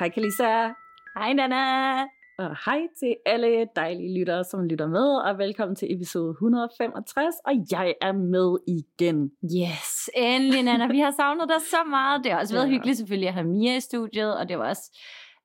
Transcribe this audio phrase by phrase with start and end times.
[0.00, 0.72] Hej Kalisa,
[1.18, 2.02] Hej Nana!
[2.38, 7.52] og hej til alle dejlige lyttere, som lytter med, og velkommen til episode 165, og
[7.72, 9.30] jeg er med igen.
[9.44, 10.86] Yes, endelig Nana.
[10.86, 12.24] Vi har savnet dig så meget.
[12.24, 12.70] Det har også været Ja.
[12.70, 14.98] hyggeligt selvfølgelig at have Mia i studiet, og det var også,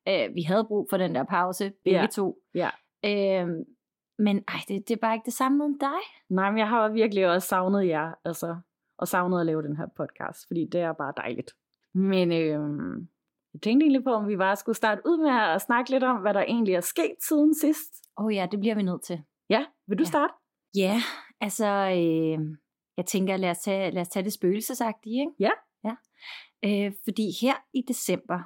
[0.08, 2.08] øh, vi havde brug for den der pause, begge Ja.
[2.08, 2.38] to.
[2.55, 2.70] Ja.
[3.05, 3.48] Øh,
[4.20, 6.02] men ej, det, det er bare ikke det samme uden dig.
[6.30, 8.55] Nej, men jeg har virkelig også savnet jer, altså,
[8.98, 11.52] og savnet at lave den her podcast, fordi det er bare dejligt.
[11.94, 13.08] Men øhm,
[13.56, 16.18] jeg tænkte egentlig på, om vi bare skulle starte ud med at snakke lidt om,
[16.22, 17.92] hvad der egentlig er sket siden sidst.
[18.18, 19.22] Åh oh ja, det bliver vi nødt til.
[19.50, 20.08] Ja, vil du Ja.
[20.08, 20.34] starte?
[20.76, 21.02] Ja,
[21.42, 22.40] altså, øh,
[22.98, 25.32] jeg tænker, lad os tage, lad os tage det spøgelsesagtige, ikke?
[25.40, 25.50] Ja.
[25.84, 25.96] ja.
[26.66, 28.40] Øh, fordi her i december,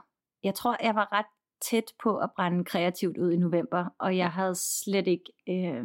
[0.44, 1.26] jeg tror, jeg var ret
[1.70, 5.84] tæt på at brænde kreativt ud i november, og jeg havde slet ikke, øh,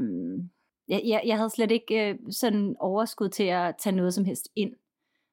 [0.88, 4.48] jeg, jeg, jeg havde slet ikke øh, sådan overskud til at tage noget som helst
[4.56, 4.72] ind.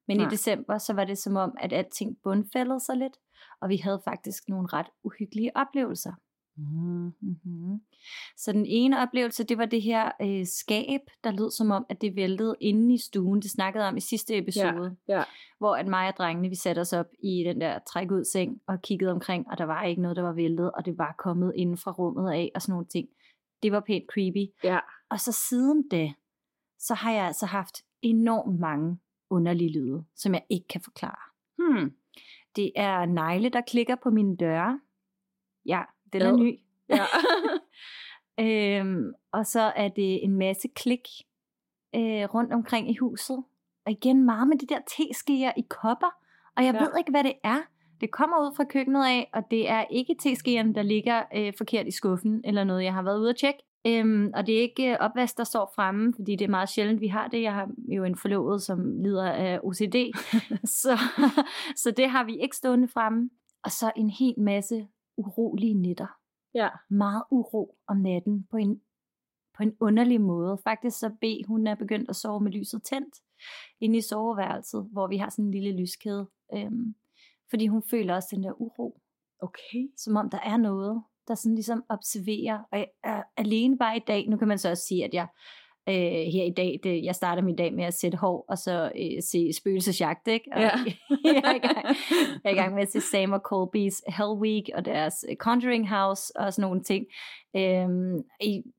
[0.08, 0.28] Men Nej.
[0.28, 3.17] i december, så var det som om, at alting bundfældede sig lidt,
[3.61, 6.13] og vi havde faktisk nogle ret uhyggelige oplevelser.
[6.57, 7.13] Mm.
[7.21, 7.81] Mm-hmm.
[8.37, 12.01] Så den ene oplevelse, det var det her øh, skab, der lød som om, at
[12.01, 13.41] det væltede inde i stuen.
[13.41, 15.23] Det snakkede om i sidste episode, ja.
[15.57, 18.61] hvor at mig og drengene, vi satte os op i den der træk ud seng
[18.67, 21.53] og kiggede omkring, og der var ikke noget, der var væltet, og det var kommet
[21.55, 23.07] inden fra rummet af og sådan nogle ting.
[23.63, 24.53] Det var pænt creepy.
[24.63, 24.79] Ja.
[25.09, 26.13] Og så siden det,
[26.79, 31.21] så har jeg altså haft enormt mange underlige lyde, som jeg ikke kan forklare.
[31.57, 31.93] Hmm.
[32.55, 34.80] Det er negle, der klikker på mine døre.
[35.66, 35.81] Ja,
[36.13, 36.59] den er ny.
[36.89, 37.06] Ja.
[38.39, 41.07] Øhm, og så er det en masse klik
[41.95, 43.44] øh, rundt omkring i huset.
[43.85, 46.16] Og igen meget med de der teskeer i kopper.
[46.57, 46.79] Og jeg ja.
[46.79, 47.62] ved ikke, hvad det er.
[48.01, 51.88] Det kommer ud fra køkkenet af, og det er ikke teskeerne, der ligger øh, forkert
[51.88, 53.59] i skuffen, eller noget, jeg har været ude at tjekke.
[53.88, 57.02] Øhm, og det er ikke øh, opvask, der står fremme, fordi det er meget sjældent,
[57.02, 57.42] vi har det.
[57.42, 59.96] Jeg har jo en forlovet, som lider af OCD,
[60.81, 61.00] så,
[61.75, 63.30] så det har vi ikke stående fremme.
[63.64, 64.88] Og så en hel masse
[65.18, 66.08] urolige nætter
[66.53, 66.69] ja.
[66.90, 68.81] meget uro om natten på en,
[69.58, 70.58] på en underlig måde.
[70.63, 73.16] Faktisk så B, hun er begyndt at sove med lyset tændt
[73.80, 76.30] inde i soveværelset, hvor vi har sådan en lille lyskæde.
[76.53, 76.96] Øhm,
[77.50, 79.02] fordi hun føler også den der uro,
[79.44, 79.90] Okay.
[79.98, 82.59] som om der er noget, der sådan ligesom observerer.
[82.71, 85.27] Og jeg er alene bare i dag, nu kan man så også sige, at jeg
[85.89, 88.91] øh, her i dag, det, jeg starter min dag med at sætte hår, og så
[88.95, 90.49] øh, se spøgelsesjagt, ikke?
[90.53, 90.69] Og Ja.
[91.25, 91.85] jeg, er i gang,
[92.43, 95.35] jeg er i gang med at se Sam og Colby's Hell Week, og deres øh,
[95.35, 97.05] Conjuring House, og sådan nogle ting.
[97.55, 98.17] Øhm,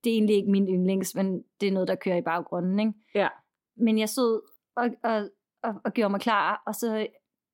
[0.04, 2.92] det er egentlig ikke min yndlings, men det er noget, der kører i baggrunden, ikke?
[3.14, 3.28] Ja.
[3.76, 4.40] Men jeg stod
[4.76, 5.28] og, og,
[5.62, 7.06] og, og gjorde mig klar, og så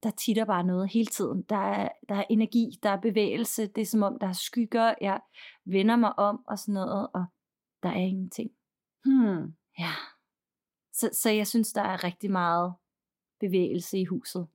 [0.03, 1.43] der titter bare noget hele tiden.
[1.43, 4.95] Der er, der er energi, der er bevægelse, det er som om, der er skygger,
[5.01, 5.21] jeg
[5.67, 7.25] vender mig om og sådan noget, og
[7.83, 8.51] der er ingenting.
[9.05, 9.55] Hmm.
[9.79, 9.91] Ja.
[10.93, 12.75] Så, så jeg synes, der er rigtig meget
[13.41, 14.49] bevægelse i huset.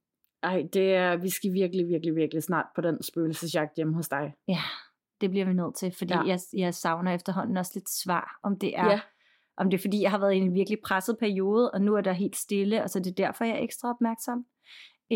[0.44, 4.34] Ej, det er, vi skal virkelig, virkelig, virkelig snart på den spøgelsesjagt hjemme hos dig.
[4.48, 4.60] Ja,
[5.22, 6.22] det bliver vi nødt til, fordi Ja.
[6.24, 9.00] jeg, jeg savner efterhånden også lidt svar, om det er, ja.
[9.58, 12.02] om det er fordi, jeg har været i en virkelig presset periode, og nu er
[12.02, 14.46] der helt stille, og så er det derfor, jeg er ekstra opmærksom.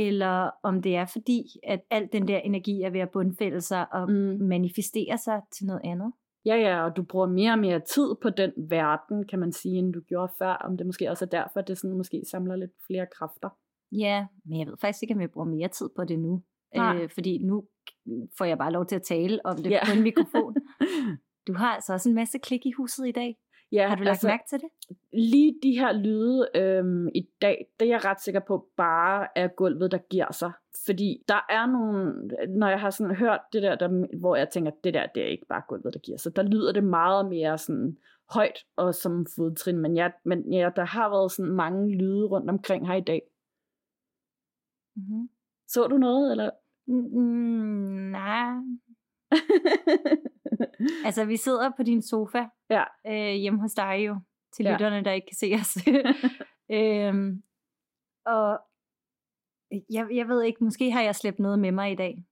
[0.05, 3.93] Eller om det er fordi, at al den der energi er ved at bundfælde sig
[3.93, 4.37] og Mm.
[4.41, 6.11] manifestere sig til noget andet.
[6.45, 9.77] Ja, ja, og du bruger mere og mere tid på den verden, kan man sige,
[9.77, 10.53] end du gjorde før.
[10.53, 13.49] Om det måske også er derfor, at det sådan måske samler lidt flere kræfter.
[13.91, 16.41] Ja, men jeg ved faktisk ikke, om jeg bruger mere tid på det nu.
[16.75, 16.97] Nej.
[17.01, 17.63] Øh, fordi nu
[18.37, 19.79] får jeg bare lov til at tale om det Ja.
[19.85, 20.55] på en mikrofon.
[21.47, 23.35] Du har altså også en masse klik i huset i dag.
[23.71, 24.97] Ja, Har du lagt altså, mærke til det?
[25.13, 29.47] Lige de her lyde øhm, i dag, det er jeg ret sikker på, bare er
[29.47, 30.51] gulvet, der giver sig.
[30.85, 32.27] Fordi der er nogle,
[32.57, 35.27] når jeg har sådan hørt det der, der, hvor jeg tænker, det der, det er
[35.27, 36.35] ikke bare gulvet, der giver sig.
[36.35, 37.97] Der lyder det meget mere sådan
[38.29, 39.77] højt og som fodtrin.
[39.77, 43.21] Men, ja, men ja, der har været sådan mange lyde rundt omkring her i dag.
[44.95, 45.29] Mm-hmm.
[45.67, 46.49] Så du noget, eller?
[46.87, 48.53] Mm, nej.
[51.05, 52.83] Altså, vi sidder på din sofa Ja.
[53.07, 54.19] øh, hjemme hos dig jo,
[54.55, 54.71] til Ja.
[54.71, 55.77] lytterne, der ikke kan se os.
[56.77, 57.43] øhm,
[58.25, 58.59] og
[59.89, 62.25] jeg, jeg ved ikke, måske har jeg slæbt noget med mig i dag.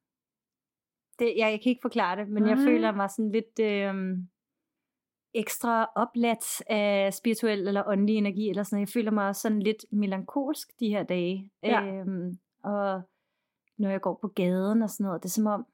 [1.19, 2.65] Det, jeg, jeg kan ikke forklare det, men jeg Nej.
[2.65, 3.59] føler mig sådan lidt...
[3.59, 4.17] Øh,
[5.38, 9.85] ekstra opladt af spirituel eller åndelig energi, eller sådan Jeg føler mig også sådan lidt
[9.91, 11.51] melankolsk de her dage.
[11.63, 11.85] Ja.
[11.85, 13.01] Øhm, og
[13.77, 15.65] når jeg går på gaden og sådan noget, det er som om,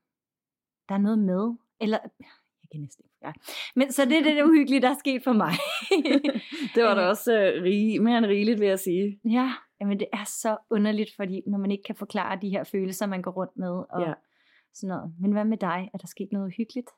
[0.90, 1.56] der er noget med.
[1.82, 1.98] Eller,
[2.62, 3.16] jeg kan næsten ikke.
[3.28, 3.32] Ja.
[3.76, 5.54] Men så det er det uhyggelige, der er sket for mig.
[6.76, 7.10] Det var da Øh.
[7.10, 9.20] også øh, rige, mere end rigeligt, vil jeg sige.
[9.30, 13.06] ja, jamen det er så underligt, fordi når man ikke kan forklare de her følelser,
[13.06, 14.14] man går rundt med, og Ja.
[14.74, 15.14] sådan noget.
[15.22, 15.90] Men hvad med dig?
[15.94, 16.90] Er der sket noget uhyggeligt?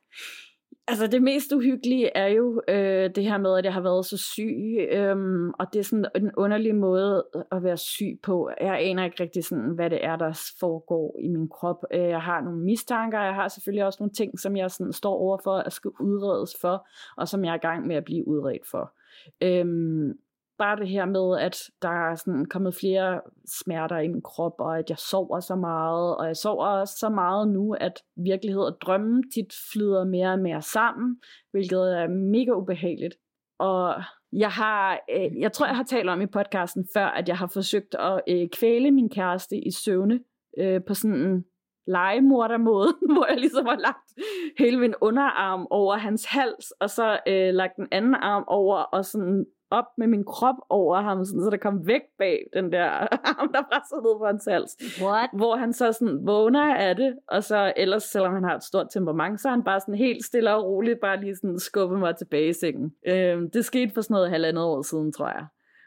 [0.87, 4.17] Altså det mest uhyggelige er jo øh, det her med, at jeg har været så
[4.17, 8.49] syg, øhm, og det er sådan en underlig måde at være syg på.
[8.61, 11.85] Jeg aner ikke rigtig sådan, hvad det er, der foregår i min krop.
[11.93, 15.13] Øh, Jeg har nogle mistanker, jeg har selvfølgelig også nogle ting, som jeg sådan står
[15.13, 16.87] overfor at skal udredes for,
[17.17, 18.93] og som jeg er i gang med at blive udredt for.
[19.41, 20.13] Øhm,
[20.57, 23.21] bare det her med, at der er sådan kommet flere
[23.59, 27.09] smerter i min krop, og at jeg sover så meget, og jeg sover også så
[27.09, 31.17] meget nu, at virkelighed og drømme tit flyder mere og mere sammen,
[31.51, 33.15] hvilket er mega ubehageligt.
[33.59, 37.37] Og jeg har, øh, jeg tror, jeg har talt om i podcasten før, at jeg
[37.37, 40.19] har forsøgt at øh, kvæle min kæreste i søvne
[40.57, 41.45] øh, på sådan en
[41.87, 44.09] legemordermåde, hvor jeg ligesom har lagt
[44.57, 49.05] hele min underarm over hans hals, og så øh, lagt den anden arm over, og
[49.05, 52.89] sådan op med min krop over ham, sådan, så der kom væk bag den der
[53.29, 54.77] arm, der pressede ned på hans hals.
[55.01, 55.29] What?
[55.33, 58.87] Hvor han så sådan vågner af det, og så ellers, selvom han har et stort
[58.93, 62.15] temperament, så er han bare sådan helt stille og roligt, bare lige sådan skubbe mig
[62.17, 62.93] tilbage i sengen.
[63.07, 65.45] Øhm, det skete for sådan noget halvandet år siden, tror jeg.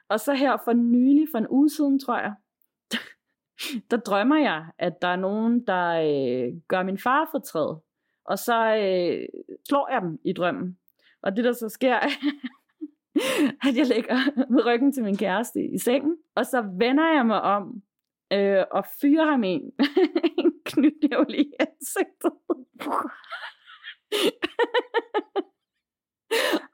[0.09, 2.33] Og så her for nylig, for en uge siden, tror jeg,
[3.91, 7.77] der drømmer jeg, at der er nogen, der øh, gør min far fortræd.
[8.25, 9.29] Og så øh,
[9.69, 10.79] slår jeg dem i drømmen.
[11.23, 12.09] Og det, der så sker, er,
[13.69, 14.17] at jeg ligger
[14.51, 17.83] med ryggen til min kæreste i sengen, og så vender jeg mig om
[18.33, 19.63] øh, og fyrer ham en,
[20.39, 22.33] en knytnævle i ansigtet.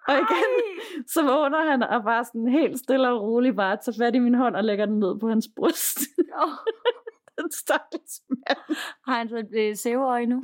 [0.08, 0.50] og igen,
[1.06, 4.34] så vågner han og bare sådan helt stille og roligt bare tager fat i min
[4.34, 5.98] hånd og lægger den ned på hans bryst.
[7.38, 8.76] Den stakkels mand.
[9.06, 10.42] har han så øh, sæveøje nu?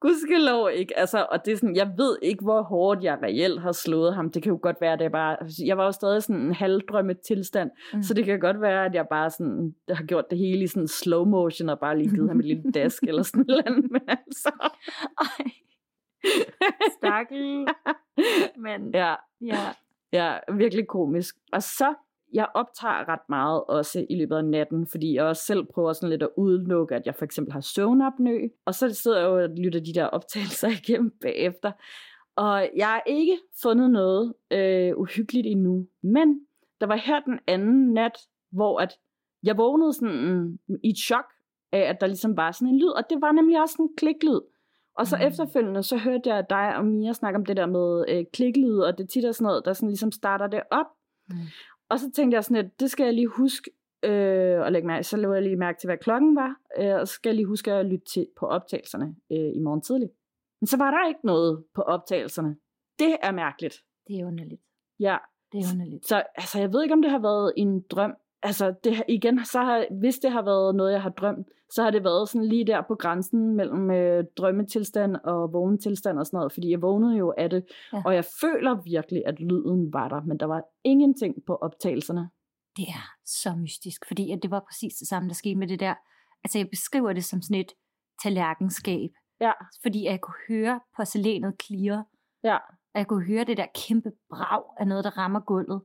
[0.00, 0.98] Gudskelov ikke.
[0.98, 4.30] Altså, og det er sådan, jeg ved ikke, hvor hårdt jeg reelt har slået ham.
[4.30, 5.36] Det kan jo godt være, at det er bare...
[5.64, 8.02] Jeg var jo stadig sådan en halvdrømmet tilstand, mm.
[8.02, 10.88] så det kan godt være, at jeg bare sådan, har gjort det hele i sådan
[10.88, 13.62] slow motion, og bare lige givet ham et lille dask eller sådan noget.
[13.66, 13.90] andet.
[13.90, 14.52] Men altså...
[15.20, 15.50] Ej,
[16.98, 17.66] stakkel.
[18.66, 19.74] Men ja, ja.
[20.12, 21.36] ja, virkelig komisk.
[21.52, 21.94] Og så,
[22.32, 26.08] jeg optager ret meget også i løbet af natten, fordi jeg også selv prøver sådan
[26.08, 28.48] lidt at udelukke, at jeg for eksempel har søvnapnø.
[28.66, 31.72] Og så sidder jeg jo og lytter de der optagelser igennem bagefter.
[32.36, 35.86] Og jeg har ikke fundet noget øh, uhyggeligt endnu.
[36.02, 36.40] Men
[36.80, 38.18] der var her den anden nat,
[38.52, 38.98] hvor at
[39.42, 41.24] jeg vågnede sådan i et chok
[41.72, 42.88] af, at der ligesom var sådan en lyd.
[42.88, 44.40] Og det var nemlig også en kliklyd.
[44.98, 45.22] Og så Mm.
[45.22, 45.26] mm.
[45.28, 48.98] efterfølgende, så hørte jeg dig og Mia snakke om det der med øh, kliklyd, og
[48.98, 50.86] det tit er sådan noget, der sådan ligesom starter det op.
[51.28, 51.36] Mm.
[51.90, 53.70] Og så tænkte jeg sådan, at det skal jeg lige huske
[54.02, 55.04] øh, at lægge mærke.
[55.04, 57.46] Så lavede jeg lige mærke til, hvad klokken var, øh, og så skal jeg lige
[57.46, 60.10] huske at lytte til på optagelserne øh, i morgen tidlig.
[60.60, 62.56] Men så var der ikke noget på optagelserne.
[62.98, 63.84] Det er mærkeligt.
[64.08, 64.62] Det er underligt.
[65.00, 65.16] Ja,
[65.52, 66.06] Det er underligt.
[66.08, 68.14] så altså, jeg ved ikke, om det har været en drøm.
[68.42, 71.90] Altså, det, igen, så har, hvis det har været noget, jeg har drømt, så har
[71.90, 76.52] det været sådan lige der på grænsen mellem øh, drømmetilstand og vågentilstand og sådan noget,
[76.52, 78.02] fordi jeg vågnede jo af det, Ja.
[78.04, 82.30] og jeg føler virkelig, at lyden var der, men der var ingenting på optagelserne.
[82.76, 85.80] Det er så mystisk, fordi at det var præcis det samme, der skete med det
[85.80, 85.94] der.
[86.44, 87.72] Altså jeg beskriver det som sådan et
[88.22, 89.10] tallerkenskab,
[89.40, 92.04] Ja, fordi jeg kunne høre porcelænet klirre,
[92.44, 92.54] ja,
[92.94, 95.82] og jeg kunne høre det der kæmpe brag af noget, der rammer gulvet.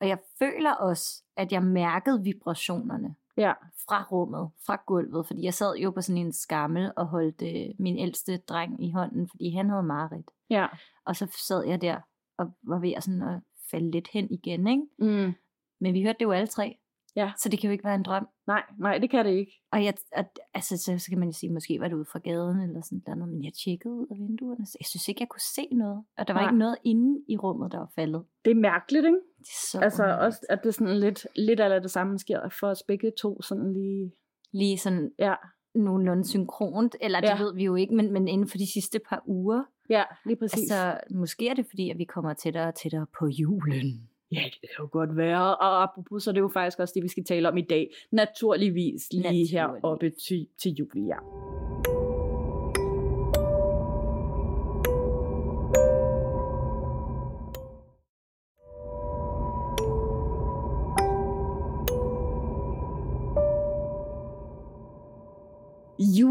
[0.00, 3.52] Og jeg føler også, at jeg mærkede vibrationerne ja,
[3.88, 7.74] fra rummet, fra gulvet, fordi jeg sad jo på sådan en skammel og holdt øh,
[7.78, 10.30] min ældste dreng i hånden, fordi han havde mareridt.
[10.50, 10.66] ja.
[11.04, 12.00] Og så sad jeg der
[12.38, 13.40] og var ved at, sådan at
[13.70, 14.82] falde lidt hen igen, ikke?
[14.98, 15.34] Mm.
[15.80, 16.78] Men vi hørte det jo alle tre,
[17.16, 18.26] Ja, så det kan jo ikke være en drøm.
[18.46, 19.52] nej, nej, det kan det ikke.
[19.72, 20.24] Og jeg, og,
[20.54, 23.02] altså, så, så kan man jo sige, måske var det ude fra gaden eller sådan
[23.18, 26.04] noget, men jeg tjekkede ud af vinduerne, så jeg synes ikke, jeg kunne se noget.
[26.18, 26.48] Og der var Nej.
[26.50, 28.24] ikke noget inde i rummet, der var faldet.
[28.44, 29.18] Det er mærkeligt, ikke?
[29.38, 30.24] Det er så Altså underligt.
[30.26, 33.72] også, at det sådan lidt, lidt af det samme sker for os begge to, sådan
[33.72, 34.12] lige,
[34.52, 35.34] Lige sådan ja,
[35.74, 37.42] nogenlunde synkront, eller det Ja.
[37.42, 39.62] ved vi jo ikke, men, men inden for de sidste par uger.
[39.90, 40.70] ja, lige præcis.
[40.70, 44.08] Altså, måske er det fordi, at vi kommer tættere og tættere på julen.
[44.32, 45.56] Ja, det kan jo godt være.
[45.56, 47.90] Og apropos, så er det jo faktisk også det, vi skal tale om i dag.
[48.12, 49.50] Naturligvis lige Naturligvis.
[49.50, 51.16] her oppe til, til jul, ja.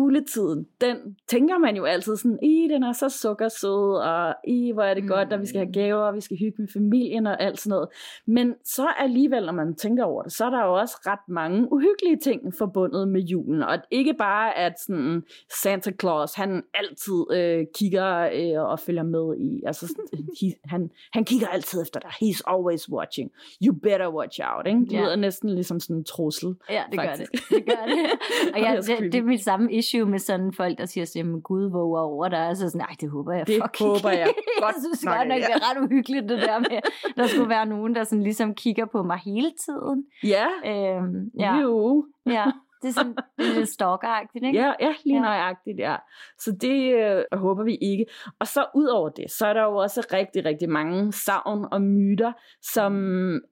[0.10, 0.98] Juletiden, den
[1.28, 5.04] tænker man jo altid sådan, i den er så sukkersød, og i hvor er det
[5.04, 5.10] mm.
[5.10, 7.70] godt, og vi skal have gaver, og vi skal hygge med familien og alt sådan
[7.70, 7.90] noget.
[8.28, 11.68] Men så alligevel, når man tænker over det, så er der jo også ret mange
[11.72, 15.24] uhyggelige ting forbundet med julen, og ikke bare at sådan
[15.62, 19.94] Santa Claus, han altid øh, kigger øh, og følger med i, altså
[20.42, 23.32] he, han, han kigger altid efter dig, he's always watching,
[23.66, 24.80] you better watch out, ikke?
[24.80, 25.04] Det yeah.
[25.04, 26.56] lyder næsten ligesom sådan en trussel.
[26.70, 27.32] Ja, det faktisk.
[27.32, 27.66] gør det.
[27.66, 28.10] det, gør det.
[28.54, 31.72] Og ja, det, det, er mit samme issue med sådan folk, der siger, at Gud
[31.72, 32.40] våger over dig.
[32.40, 34.28] Altså sådan, nej, det håber jeg det fuck håber jeg.
[34.62, 36.82] Godt jeg synes godt nok, det er ret uhyggeligt, det der med,
[37.16, 40.06] der skulle være nogen, der sådan ligesom kigger på mig hele tiden.
[40.24, 41.56] Ja, øhm, ja.
[41.56, 42.06] jo.
[42.26, 42.46] Ja,
[42.82, 44.60] det er sådan det er lidt stalkeragtigt, ikke?
[44.60, 45.22] Ja, ja lige ja.
[45.22, 45.96] nøjagtigt, ja.
[46.40, 48.06] Så det øh, håber vi ikke.
[48.40, 51.82] Og så ud over det, så er der jo også rigtig, rigtig mange savn og
[51.82, 52.94] myter, som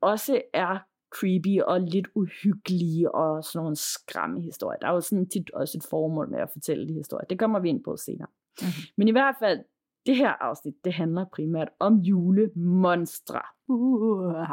[0.01, 0.77] også er
[1.15, 4.79] creepy og lidt uhyggelige og sådan nogle skræmmehistorier.
[4.79, 7.25] Der er jo sådan tit også et formål med at fortælle de historier.
[7.25, 8.27] Det kommer vi ind på senere.
[8.61, 8.83] Mm-hmm.
[8.97, 9.59] Men i hvert fald,
[10.05, 13.41] det her afsnit, det handler primært om julemonstre.
[13.69, 14.51] Uh.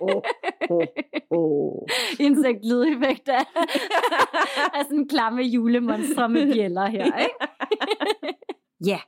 [0.00, 0.22] oh,
[0.70, 0.86] oh,
[1.30, 1.82] oh.
[2.20, 3.44] Insekt-lydeffekt af,
[4.76, 7.34] af sådan klamme julemonstre med bjæller her, ikke?
[8.86, 9.00] Ja, yeah.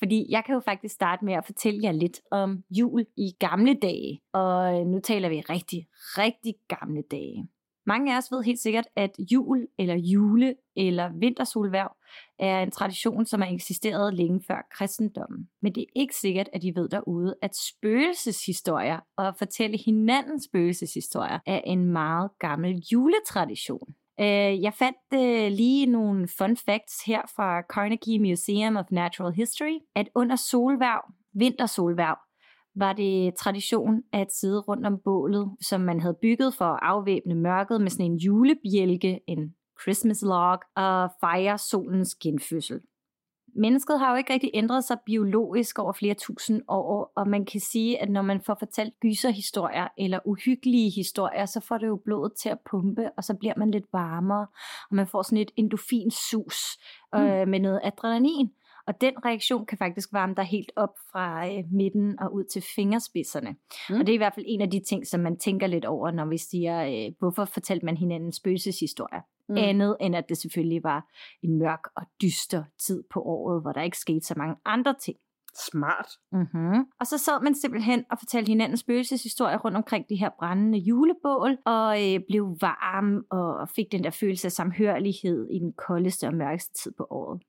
[0.00, 3.74] Fordi jeg kan jo faktisk starte med at fortælle jer lidt om jul i gamle
[3.74, 4.20] dage.
[4.32, 7.48] Og nu taler vi rigtig, rigtig gamle dage.
[7.86, 11.96] Mange af os ved helt sikkert, at jul eller jule eller vintersolværv
[12.38, 15.48] er en tradition, som har eksisteret længe før kristendommen.
[15.62, 20.42] Men det er ikke sikkert, at I ved derude, at spøgelseshistorier og at fortælle hinanden
[20.42, 23.94] spøgelseshistorier er en meget gammel juletradition.
[24.20, 29.78] Øh, jeg fandt øh, lige nogle fun facts her fra Carnegie Museum of Natural History,
[29.94, 32.18] at under solværv, vintersolværv,
[32.74, 37.34] var det tradition at sidde rundt om bålet, som man havde bygget for at afvæbne
[37.34, 42.80] mørket med sådan en julebjælke, en Christmas log, og fejre solens genfødsel
[43.54, 47.60] mennesket har jo ikke rigtig ændret sig biologisk over flere tusind år, og man kan
[47.60, 52.32] sige, at når man får fortalt gyserhistorier eller uhyggelige historier, så får det jo blodet
[52.32, 54.46] til at pumpe, og så bliver man lidt varmere,
[54.90, 56.78] og man får sådan et endorfinsus
[57.14, 57.50] øh, mm.
[57.50, 58.50] med noget adrenalin.
[58.86, 62.62] Og den reaktion kan faktisk varme dig helt op fra øh, midten og ud til
[62.74, 63.56] fingerspidserne.
[63.90, 64.00] Mm.
[64.00, 66.10] Og det er i hvert fald en af de ting, som man tænker lidt over,
[66.10, 69.20] når vi siger, øh, hvorfor fortalte man hinanden spøgelseshistorier.
[69.50, 69.56] Mm.
[69.56, 71.08] Andet end at det selvfølgelig var
[71.42, 75.16] en mørk og dyster tid på året, hvor der ikke skete så mange andre ting.
[75.70, 76.08] Smart.
[76.32, 76.86] Mm-hmm.
[77.00, 81.58] Og så sad man simpelthen og fortalte hinanden spøgelseshistorier rundt omkring de her brændende julebål,
[81.66, 86.34] og øh, blev varm og fik den der følelse af samhørighed i den koldeste og
[86.34, 87.42] mørkeste tid på året.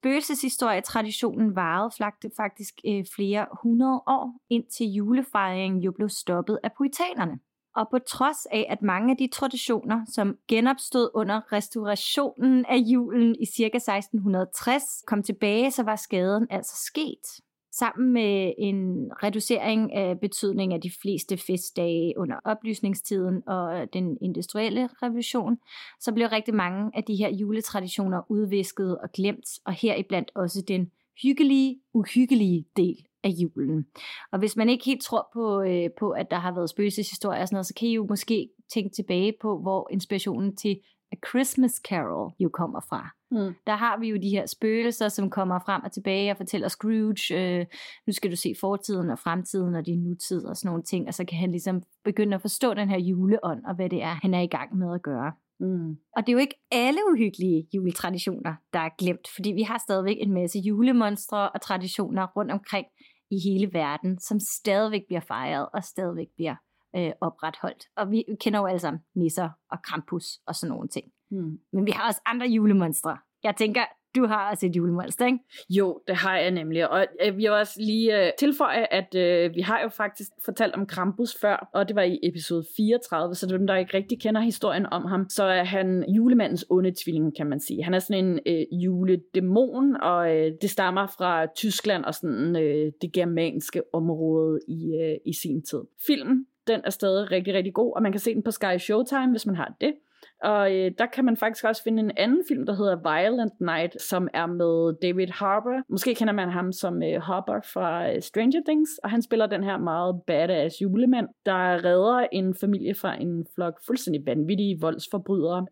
[0.00, 1.90] Spøgelseshistorie-traditionen varede
[2.36, 7.38] faktisk øh, flere hundrede år, indtil julefejringen jo blev stoppet af puritanerne.
[7.76, 13.36] Og på trods af, at mange af de traditioner, som genopstod under restaurationen af julen
[13.40, 13.62] i ca.
[13.66, 17.40] 1660, kom tilbage, så var skaden altså sket
[17.72, 24.88] sammen med en reducering af betydning af de fleste festdage under oplysningstiden og den industrielle
[25.02, 25.56] revolution,
[26.00, 30.90] så blev rigtig mange af de her juletraditioner udvisket og glemt, og heriblandt også den
[31.22, 33.86] hyggelige, uhyggelige del af julen.
[34.32, 37.48] Og hvis man ikke helt tror på, øh, på at der har været spøgelseshistorier og
[37.48, 40.80] sådan noget, så kan I jo måske tænke tilbage på, hvor inspirationen til
[41.12, 43.10] A Christmas Carol jo kommer fra.
[43.30, 43.54] Mm.
[43.66, 47.34] Der har vi jo de her spøgelser, som kommer frem og tilbage og fortæller Scrooge,
[47.34, 47.66] øh,
[48.06, 51.14] nu skal du se fortiden og fremtiden og din nutid og sådan nogle ting, og
[51.14, 54.34] så kan han ligesom begynde at forstå den her juleånd og hvad det er, han
[54.34, 55.32] er i gang med at gøre.
[55.60, 55.90] Mm.
[56.16, 60.16] Og det er jo ikke alle uhyggelige juletraditioner, der er glemt, fordi vi har stadigvæk
[60.20, 62.86] en masse julemonstre og traditioner rundt omkring
[63.30, 66.56] i hele verden, som stadigvæk bliver fejret og stadigvæk bliver
[66.96, 67.84] øh, opretholdt.
[67.96, 71.06] Og vi kender jo alle sammen nisser og krampus og sådan nogle ting.
[71.30, 71.58] Hmm.
[71.72, 73.18] Men vi har også andre julemonstre.
[73.42, 73.84] Jeg tænker,
[74.16, 75.38] du har set et julemonster, ikke?
[75.70, 76.90] Jo, det har jeg nemlig.
[76.90, 80.74] Og øh, vi har også lige øh, tilføje, at øh, vi har jo faktisk fortalt
[80.74, 84.40] om Krampus før, og det var i episode 34, så dem, der ikke rigtig kender
[84.40, 87.84] historien om ham, så er han julemandens onde tvilling, kan man sige.
[87.84, 92.92] Han er sådan en øh, juledæmon, og øh, det stammer fra Tyskland og sådan øh,
[93.02, 95.80] det germanske område i, øh, i sin tid.
[96.06, 99.30] Filmen den er stadig rigtig, rigtig god, og man kan se den på Sky Showtime,
[99.30, 99.94] hvis man har det.
[100.42, 104.02] Og øh, der kan man faktisk også finde en anden film, der hedder Violent Night,
[104.02, 105.82] som er med David Harbour.
[105.90, 109.64] Måske kender man ham som øh, Hopper fra øh, Stranger Things, og han spiller den
[109.64, 115.66] her meget badass julemand, der redder en familie fra en flok fuldstændig vanvittige voldsforbrydere.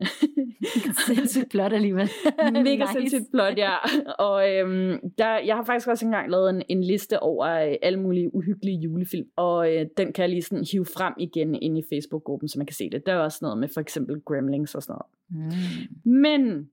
[1.06, 2.09] sindssygt plot alligevel.
[2.52, 2.92] Mega nice.
[2.92, 3.75] sindssygt plot, ja.
[4.18, 8.00] Og øhm, der, jeg har faktisk også engang lavet en, en liste over øh, alle
[8.00, 11.83] mulige uhyggelige julefilm, og øh, den kan jeg lige sådan hive frem igen ind i
[11.92, 13.06] Facebook-gruppen, så man kan se det.
[13.06, 15.11] Der er også noget med for eksempel Gremlins gremlings og sådan noget.
[15.28, 16.11] Mm.
[16.11, 16.70] Men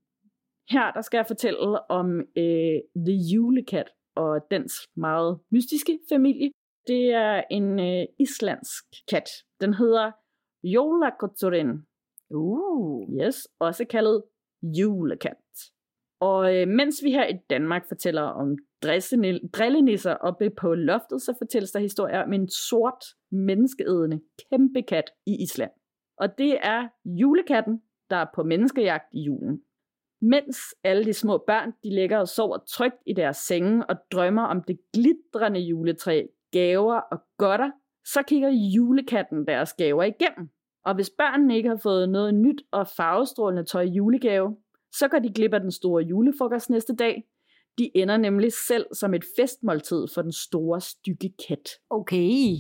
[0.69, 6.51] her der skal jeg fortælle om øh, The Julekat og dens meget mystiske familie.
[6.87, 9.29] Det er en øh, islandsk kat.
[9.61, 10.11] Den hedder
[10.65, 11.71] Jólakotturin.
[12.29, 13.07] Uh.
[13.21, 14.23] Yes, også kaldet
[14.63, 15.37] julekat.
[16.19, 18.57] Og øh, mens vi her i Danmark fortæller om
[19.53, 25.43] drillenisser oppe på loftet, så fortælles der historier om en sort, menneskeædende kæmpe kat i
[25.43, 25.71] Island.
[26.21, 29.61] Og det er julekatten, der er på menneskejagt i julen.
[30.21, 34.43] Mens alle de små børn, de ligger og sover trygt i deres senge og drømmer
[34.43, 37.71] om det glitrende juletræ, gaver og godter,
[38.05, 40.49] så kigger julekatten deres gaver igennem.
[40.85, 44.57] Og hvis børnene ikke har fået noget nyt og farvestrålende tøj i julegave,
[44.91, 47.23] så går de glip af den store julefrokost næste dag.
[47.77, 51.69] De ender nemlig selv som et festmåltid for den store stykke kat.
[51.89, 52.55] Okay.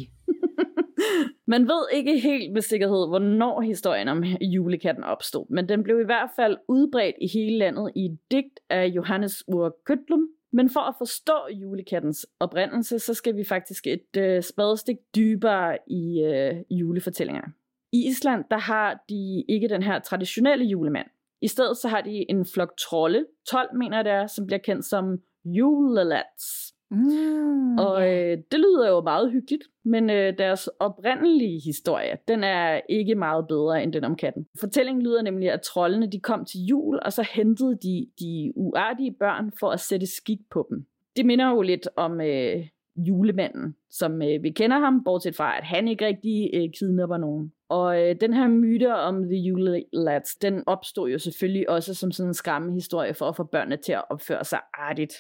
[1.47, 6.05] Man ved ikke helt med sikkerhed, hvornår historien om julekatten opstod, men den blev i
[6.05, 10.27] hvert fald udbredt i hele landet i et digt af Johannes Ur Køtlum.
[10.53, 16.23] Men for at forstå julekattens oprindelse, så skal vi faktisk et øh, spadestik dybere i
[16.23, 17.53] øh, julefortællingerne.
[17.91, 21.07] I Island, der har de ikke den her traditionelle julemand.
[21.41, 24.59] I stedet så har de en flok trolde, 12 mener jeg det er, som bliver
[24.59, 26.70] kendt som julelats.
[26.91, 27.77] Mm.
[27.77, 33.15] Og øh, det lyder jo meget hyggeligt, men øh, deres oprindelige historie, den er ikke
[33.15, 34.47] meget bedre end den om katten.
[34.59, 39.15] Fortællingen lyder nemlig, at trollene de kom til jul, og så hentede de de uartige
[39.19, 40.85] børn for at sætte skik på dem.
[41.17, 45.63] Det minder jo lidt om øh, julemanden, som øh, vi kender ham, bortset fra, at
[45.63, 47.51] han ikke rigtig øh, kidnapper nogen.
[47.69, 52.11] Og øh, den her myte om The Yule Lads, den opstod jo selvfølgelig også som
[52.11, 55.13] sådan en skræmmehistorie for at få børnene til at opføre sig artigt.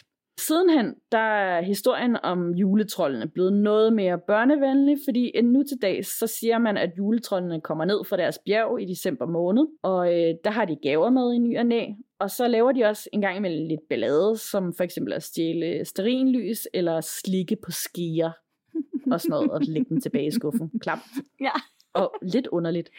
[0.47, 6.27] Sidenhen, der er historien om juletrollene blevet noget mere børnevenlig, fordi endnu til dags, så
[6.27, 10.51] siger man, at juletrollene kommer ned fra deres bjerg i december måned, og øh, der
[10.51, 11.85] har de gaver med i ny og næ,
[12.19, 15.85] og så laver de også en gang imellem lidt ballade, som for eksempel at stjæle
[15.85, 18.31] sterinlys eller slikke på skier
[19.11, 20.71] og sådan noget, og lægge dem tilbage i skuffen.
[20.81, 21.01] Klamt.
[21.41, 21.51] Ja.
[21.93, 22.89] Og lidt underligt.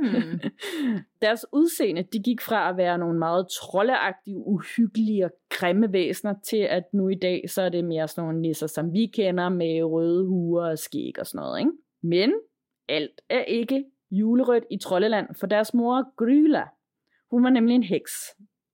[0.00, 0.40] Hmm.
[1.22, 6.56] Deres udseende, de gik fra at være nogle meget troldeagtige, uhyggelige og grimme væsener, til
[6.56, 9.82] at nu i dag, så er det mere sådan nogle nisser, som vi kender, med
[9.82, 11.58] røde huer og skæg og sådan noget.
[11.58, 11.72] Ikke?
[12.02, 12.32] Men
[12.88, 16.64] alt er ikke julerødt i Troldeland, for deres mor Gryla,
[17.30, 18.12] hun var nemlig en heks.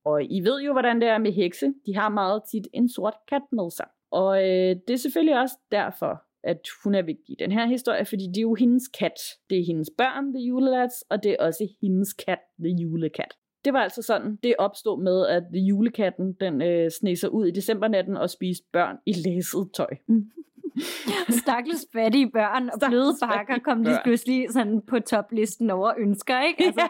[0.05, 1.75] Og I ved jo, hvordan det er med hekse.
[1.87, 3.87] De har meget tit en sort kat med sig.
[4.11, 8.05] Og øh, det er selvfølgelig også derfor, at hun er vigtig i den her historie,
[8.05, 9.19] fordi det er jo hendes kat.
[9.51, 13.35] Det er hendes børn, The Julelads, og det er også hendes kat, The Julekat.
[13.65, 17.47] Det var altså sådan, det opstod med, at The Julekatten, den øh, sneg sig ud
[17.47, 19.91] i decembernatten og spiste børn i læsset tøj.
[21.43, 26.41] Stakkels fattige børn og Stakkels bløde bakker kom lige pludselig sådan på toplisten over ønsker,
[26.41, 26.65] ikke?
[26.65, 26.89] Altså,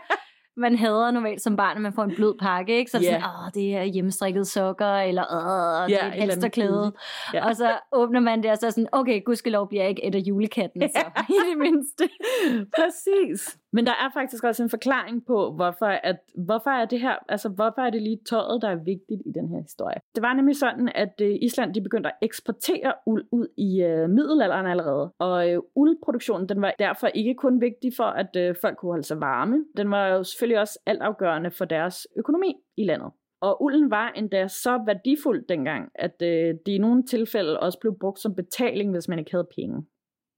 [0.57, 2.91] man hader normalt som barn, at man får en blød pakke, ikke?
[2.91, 3.11] Så det Ja.
[3.11, 6.93] sådan, åh, det er hjemmestrikket sokker, eller åh, det Ja, er et halsterklæde.
[7.35, 7.47] Ja.
[7.49, 10.15] Og så åbner man det, og så er sådan, okay, gudskelov bliver jeg ikke et
[10.15, 12.09] af julekatten, så i det mindste.
[12.77, 13.57] Præcis.
[13.77, 17.49] Men der er faktisk også en forklaring på, hvorfor, at, hvorfor er det her, altså
[17.49, 19.99] hvorfor er det lige tøjet, der er vigtigt i den her historie.
[20.15, 24.11] Det var nemlig sådan, at øh, Island de begyndte at eksportere uld ud i øh,
[24.11, 25.13] middelalderen allerede.
[25.19, 29.07] Og øh, uldproduktionen, den var derfor ikke kun vigtig for, at øh, folk kunne holde
[29.07, 29.65] sig varme.
[29.77, 33.11] Den var jo selvfølgelig også altafgørende for deres økonomi i landet.
[33.41, 37.99] Og ulden var endda så værdifuld dengang, at øh, det i nogle tilfælde også blev
[38.01, 39.87] brugt som betaling, hvis man ikke havde penge.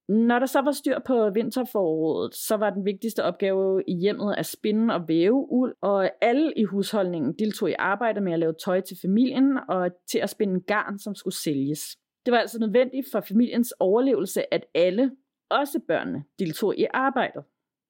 [0.09, 4.47] Når der så var styr på vinterforåret, så var den vigtigste opgave i hjemmet at
[4.47, 8.81] spinde og væve uld, og alle i husholdningen deltog i arbejdet med at lave tøj
[8.81, 11.97] til familien og til at spinde garn, som skulle sælges.
[12.27, 15.11] Det var altså nødvendigt for familiens overlevelse, at alle,
[15.51, 17.45] også børnene, deltog i arbejdet.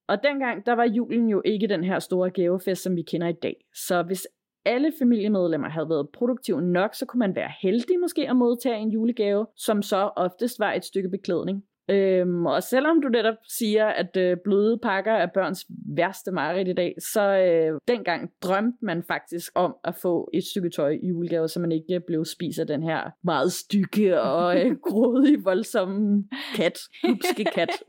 [0.08, 3.32] Og dengang, der var julen jo ikke den her store gavefest, som vi kender i
[3.32, 3.56] dag.
[3.74, 4.26] Så hvis
[4.64, 8.90] alle familiemedlemmer havde været produktive nok, så kunne man være heldig måske at modtage en
[8.90, 11.62] julegave, som så oftest var et stykke beklædning.
[11.90, 16.72] Øhm, og selvom du netop siger, at øh, bløde pakker er børns værste mareridt i
[16.72, 21.48] dag, så øh, dengang drømte man faktisk om at få et stykke tøj i julegave,
[21.48, 26.24] så man ikke blev spist af den her meget stykke og øh, grådige, voldsomme
[26.56, 27.82] kat, hupske kat.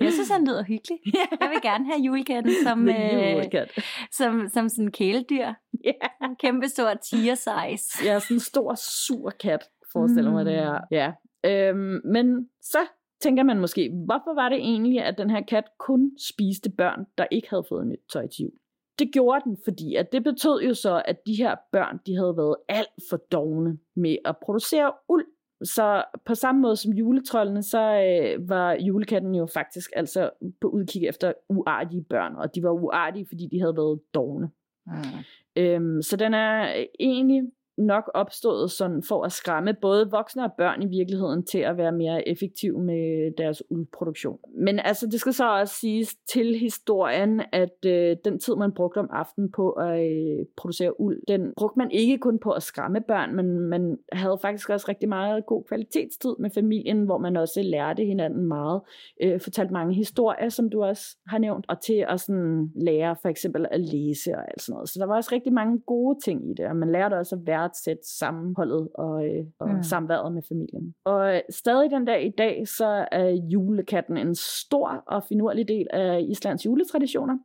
[0.00, 0.98] Jeg synes, han lyder hyggelig.
[1.40, 3.78] Jeg vil gerne have julekatten som, øh, julekat.
[4.12, 5.46] som, som sådan en kæledyr.
[5.84, 5.92] Ja.
[6.24, 8.08] En kæmpe stor tiger size.
[8.08, 9.60] Er sådan en stor, sur kat,
[9.92, 10.36] forestiller mm.
[10.36, 10.78] mig det er.
[10.90, 11.12] Ja.
[11.44, 12.78] Øhm, men så
[13.20, 17.26] tænker man måske, hvorfor var det egentlig, at den her kat kun spiste børn, der
[17.30, 18.52] ikke havde fået nyt tøj til jul?
[18.98, 22.36] Det gjorde den, fordi at det betød jo så, at de her børn, de havde
[22.36, 25.26] været alt for dogne med at producere uld.
[25.64, 31.06] så på samme måde som juletrollene, så øh, var julekatten jo faktisk altså på udkig
[31.06, 34.50] efter uartige børn, og de var uartige, fordi de havde været dogne.
[34.86, 35.62] Mm.
[35.62, 37.42] Øhm, så den er egentlig
[37.78, 41.92] nok opstået sådan for at skræmme både voksne og børn i virkeligheden til at være
[41.92, 44.38] mere effektive med deres uldproduktion.
[44.54, 48.98] Men altså, det skal så også siges til historien, at øh, den tid, man brugte
[48.98, 53.00] om aftenen på at øh, producere uld, den brugte man ikke kun på at skræmme
[53.00, 57.62] børn, men man havde faktisk også rigtig meget god kvalitetstid med familien, hvor man også
[57.62, 58.80] lærte hinanden meget,
[59.22, 63.28] øh, fortalte mange historier, som du også har nævnt, og til at sådan lære for
[63.28, 64.88] eksempel at læse og alt sådan noget.
[64.88, 67.46] Så der var også rigtig mange gode ting i det, og man lærte også at
[67.46, 69.82] være værdsætte sammenholdet og, øh, og mm.
[69.82, 70.94] samværet med familien.
[71.04, 75.86] Og øh, stadig den dag i dag, så er julekatten en stor og finurlig del
[75.90, 77.38] af Islands juletraditioner.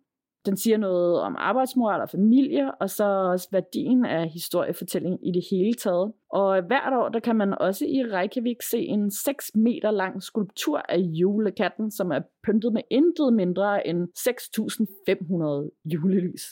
[0.46, 5.44] Den siger noget om arbejdsmoral og familie, og så også værdien af historiefortælling i det
[5.52, 6.14] hele taget.
[6.30, 10.78] Og hvert år, der kan man også i Reykjavik se en 6 meter lang skulptur
[10.90, 16.44] af julekatten, som er pyntet med intet mindre end 6.500 julelys.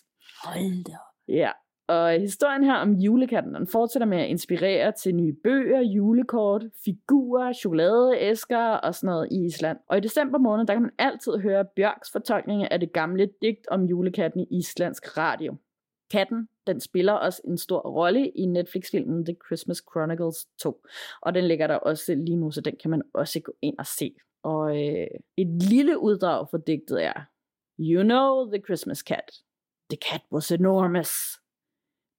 [0.44, 1.52] Hold da Ja,
[1.88, 7.54] og historien her om julekatten, den fortsætter med at inspirere til nye bøger, julekort, figurer,
[7.54, 9.78] chokoladeæsker og sådan noget i Island.
[9.88, 13.68] Og i december måned, der kan man altid høre Bjørks fortolkning af det gamle digt
[13.68, 15.56] om julekatten i islandsk radio.
[16.12, 20.82] Katten, den spiller også en stor rolle i Netflix-filmen The Christmas Chronicles 2.
[21.22, 23.86] Og den ligger der også lige nu, så den kan man også gå ind og
[23.86, 24.16] se.
[24.44, 27.22] Og øh, et lille uddrag for digtet er
[27.80, 29.32] You know the Christmas cat.
[29.90, 31.41] The cat was enormous.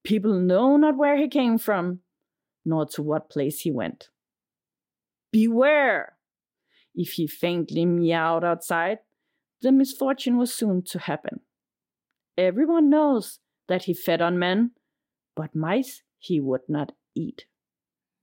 [0.04, 2.00] People know not where he came from,
[2.64, 4.08] nor to what place he went.
[5.32, 6.16] Beware!
[6.94, 8.98] If he faintly meowed outside,
[9.62, 11.40] the misfortune was soon to happen.
[12.36, 13.38] Everyone knows
[13.68, 14.72] that he fed on men,
[15.36, 17.46] but mice he would not eat.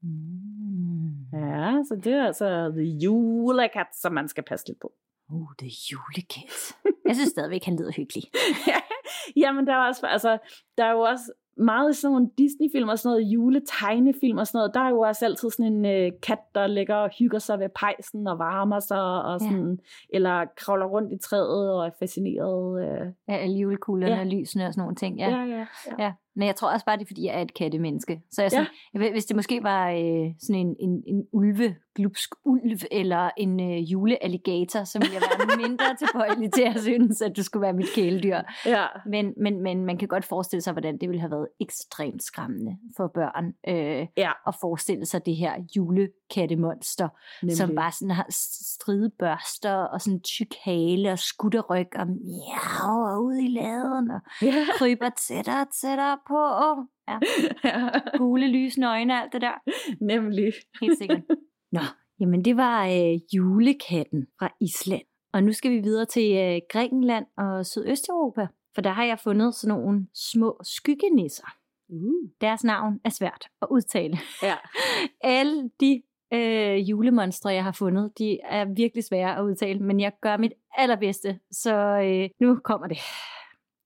[0.05, 1.27] Mm.
[1.33, 4.93] Ja, så det er altså The Julekat, som man skal passe lidt på.
[5.29, 6.75] Uh, The Julekat.
[7.05, 8.23] Jeg synes stadigvæk, han lyder hyggelig.
[9.35, 10.37] Jamen, der er også, altså,
[10.77, 14.73] der er jo også meget sådan nogle Disney-film og sådan noget juletegnefilm og sådan noget,
[14.73, 17.69] der er jo også altid sådan en øh, kat, der ligger og hygger sig ved
[17.75, 20.17] pejsen og varmer sig, og sådan, ja.
[20.17, 22.83] eller kravler rundt i træet og er fascineret.
[22.83, 23.07] Øh.
[23.27, 24.19] Ja, alle julekuglerne ja.
[24.19, 25.19] og lysene og sådan nogle ting.
[25.19, 25.29] Ja.
[25.29, 26.03] Ja, ja, ja.
[26.03, 26.13] ja.
[26.35, 28.21] Men jeg tror også bare, det er, fordi jeg er et kattemenneske.
[28.31, 28.99] Så jeg, sådan, ja.
[28.99, 33.59] jeg, hvis det måske var øh, sådan en, en, en ulve, glupsk ulv, eller en
[33.59, 37.73] øh, julealligator, så ville jeg være mindre tilbøjelig til at synes, at du skulle være
[37.73, 38.39] mit kæledyr.
[38.65, 38.85] Ja.
[39.05, 42.77] Men, men, men man kan godt forestille sig, hvordan det ville have været ekstremt skræmmende
[42.97, 44.31] for børn øh, ja.
[44.47, 47.09] at forestille sig det her julekattemonster,
[47.41, 47.57] Nemlig.
[47.57, 53.35] som bare sådan har stridbørster og sådan tyk hale og skutterryg og miau og ud
[53.35, 54.65] i laden og ja.
[54.77, 56.41] kryber tættere og tættere på.
[57.09, 57.19] Ja.
[57.69, 58.17] ja.
[58.17, 59.53] Gule lysende øjne alt det der.
[60.01, 60.53] Nemlig.
[60.81, 61.21] Helt sikkert.
[61.71, 61.81] Nå,
[62.19, 65.01] jamen det var øh, julekatten fra Island.
[65.33, 68.47] Og nu skal vi videre til øh, Grækenland og Sydøsteuropa.
[68.75, 71.47] For der har jeg fundet sådan nogle små skyggenisser.
[71.89, 72.29] Uh.
[72.41, 74.17] Deres navn er svært at udtale.
[74.43, 74.55] Ja.
[75.39, 76.01] Alle de
[76.33, 80.53] øh, julemonstre, jeg har fundet, de er virkelig svære at udtale, men jeg gør mit
[80.77, 82.97] allerbedste, så øh, nu kommer det.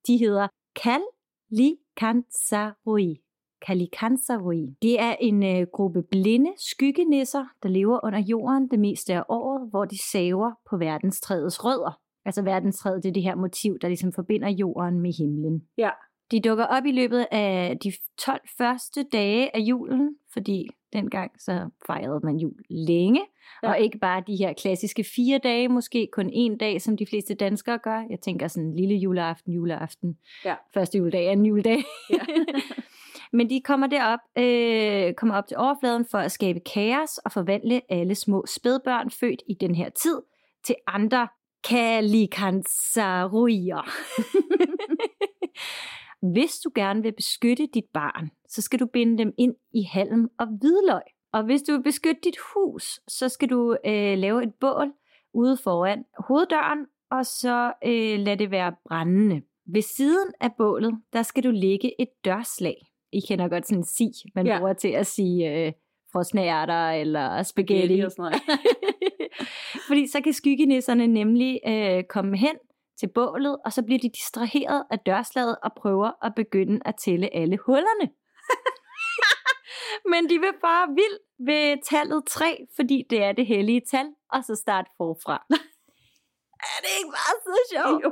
[0.08, 3.22] De hedder Kalikansarui.
[3.67, 4.76] Kalikansarui.
[4.82, 9.69] Det er en øh, gruppe blinde skyggenisser, der lever under jorden det meste af året,
[9.69, 11.99] hvor de saver på verdenstræets rødder.
[12.26, 15.63] Altså verdenstræet, det er det her motiv, der ligesom forbinder jorden med himlen.
[15.78, 15.89] Ja.
[16.32, 21.69] De dukker op i løbet af de 12 første dage af julen, fordi dengang så
[21.88, 23.21] fejrede man jul længe,
[23.63, 23.69] ja.
[23.69, 27.34] og ikke bare de her klassiske fire dage, måske kun en dag, som de fleste
[27.34, 28.06] danskere gør.
[28.10, 30.56] Jeg tænker sådan lille juleaften, juleaften, ja.
[30.73, 31.84] første juledag, anden juledag.
[32.10, 32.26] Ja.
[33.34, 37.82] Men de kommer derop, øh, kommer op til overfladen for at skabe kaos og forvandle
[37.89, 40.22] alle små spædbørn født i den her tid
[40.65, 41.28] til andre
[41.69, 43.89] kalikansaruier.
[46.34, 50.30] Hvis du gerne vil beskytte dit barn, så skal du binde dem ind i halm
[50.39, 51.02] og hvidløg.
[51.34, 54.93] Og hvis du vil beskytte dit hus, så skal du øh, lave et bål
[55.34, 59.41] ude foran hoveddøren, og så øh, lad det være brændende.
[59.65, 62.92] Ved siden af bålet, der skal du lægge et dørslag.
[63.13, 64.58] I kender godt sådan en si, man ja.
[64.58, 65.73] bruger til at sige øh,
[66.13, 67.99] frosne ærter eller spaghetti.
[67.99, 68.41] Og sådan noget.
[69.88, 72.56] Fordi så kan skyggenisserne nemlig øh, komme hen
[72.99, 77.36] til bålet, og så bliver de distraheret af dørslaget og prøver at begynde at tælle
[77.36, 78.10] alle hullerne.
[80.12, 84.43] Men de vil bare vild ved tallet 3, fordi det er det hellige tal, og
[84.43, 85.45] så start forfra.
[86.73, 88.04] er det ikke bare så sjovt?
[88.04, 88.12] Jo.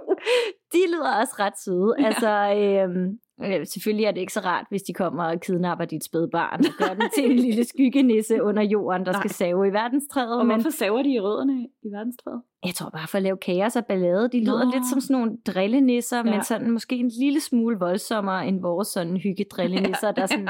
[0.73, 1.95] De lyder også ret søde.
[1.99, 2.05] Ja.
[2.07, 6.03] Altså, øhm, Øh, selvfølgelig er det ikke så rart, hvis de kommer og kidnapper dit
[6.03, 9.21] spædbarn og gør den til en lille skyggenisse under jorden, der Nej.
[9.21, 10.39] skal save i verdenstræet.
[10.39, 10.55] Og men...
[10.55, 12.41] hvorfor saver de i rødderne i verdenstræet?
[12.65, 14.29] Jeg tror bare for at lave kaos og ballade.
[14.31, 14.71] De lyder Nå.
[14.73, 16.23] lidt som sådan nogle drillenisser, ja.
[16.23, 20.49] men sådan måske en lille smule voldsommere end vores sådan hyggedrillenisser, der sådan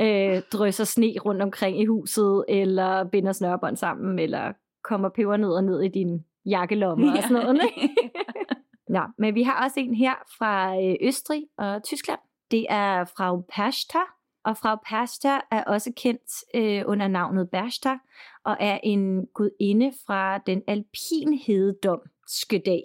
[0.00, 4.52] øh, drysser sne rundt omkring i huset, eller binder snørbånd sammen, eller
[4.84, 7.16] kommer pebernødder ned i din jakkelomme ja.
[7.16, 7.60] og sådan noget.
[8.88, 12.20] Nå, men vi har også en her fra øh, Østrig og Tyskland.
[12.50, 13.98] Det er Frau Pashta,
[14.46, 17.98] og Frau Pasta er også kendt øh, under navnet Bershta,
[18.44, 22.82] og er en gudinde fra den alpinhededom Skødag.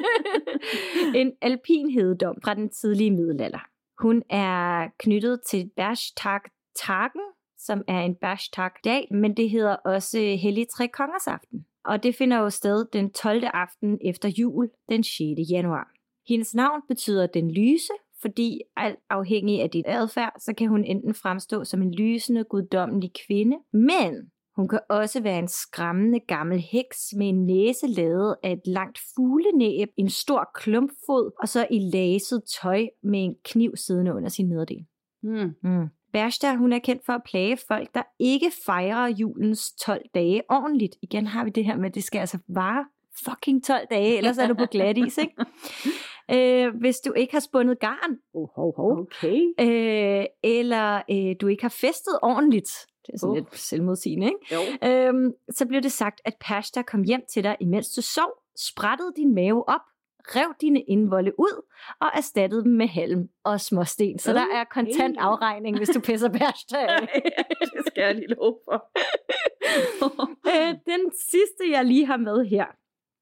[1.20, 3.66] en alpinhededom fra den tidlige middelalder.
[3.98, 6.40] Hun er knyttet til Berchtag
[6.76, 7.20] Tagen,
[7.58, 12.14] som er en Berchtag dag, men det hedder også Hellig Tre Kongers Aften og det
[12.14, 13.42] finder jo sted den 12.
[13.54, 15.20] aften efter jul, den 6.
[15.50, 15.88] januar.
[16.28, 17.92] Hendes navn betyder den lyse,
[18.22, 23.10] fordi alt afhængig af dit adfærd, så kan hun enten fremstå som en lysende, guddommelig
[23.26, 28.52] kvinde, men hun kan også være en skræmmende gammel heks med en næse lavet af
[28.52, 34.14] et langt fuglenæb, en stor klumpfod og så i laset tøj med en kniv siddende
[34.14, 34.86] under sin nederdel.
[35.22, 35.54] Mm.
[35.62, 35.88] Mm.
[36.12, 40.96] Bersta, hun er kendt for at plage folk, der ikke fejrer julens 12 dage ordentligt.
[41.02, 42.84] Igen har vi det her med, at det skal altså vare
[43.24, 45.34] fucking 12 dage, ellers er du på glat is, ikke?
[46.30, 49.00] Øh, hvis du ikke har spundet garn, oh, ho, ho.
[49.00, 49.40] Okay.
[49.60, 52.70] Øh, eller øh, du ikke har festet ordentligt,
[53.06, 53.36] det er sådan uh.
[53.36, 54.54] lidt selvmodsigende, ikke?
[54.54, 54.88] Jo.
[54.88, 59.12] Øhm, så bliver det sagt, at Pasta kom hjem til dig, imens du sov, sprættede
[59.16, 59.80] din mave op
[60.26, 61.66] rev dine indvolde ud
[62.00, 64.18] og erstattede dem med halm og småsten.
[64.18, 64.40] Så okay.
[64.40, 66.76] der er kontant afregning, hvis du pisser bærste
[67.76, 68.90] det skal jeg lige love for.
[70.52, 72.66] øh, den sidste, jeg lige har med her,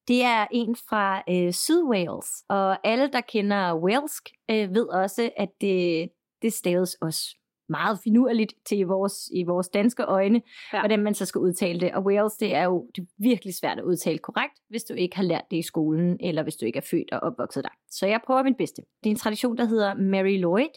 [0.08, 2.44] det er en fra øh, Syd-Wales.
[2.48, 6.08] Og alle, der kender walsk, øh, ved også, at det,
[6.42, 7.39] det staves også
[7.70, 10.80] meget finurligt til vores, i vores danske øjne, ja.
[10.80, 11.92] hvordan man så skal udtale det.
[11.92, 15.16] Og Wales, det er jo det er virkelig svært at udtale korrekt, hvis du ikke
[15.16, 17.70] har lært det i skolen, eller hvis du ikke er født og opvokset der.
[17.90, 18.82] Så jeg prøver mit bedste.
[19.04, 20.74] Det er en tradition, der hedder Mary Lloyd.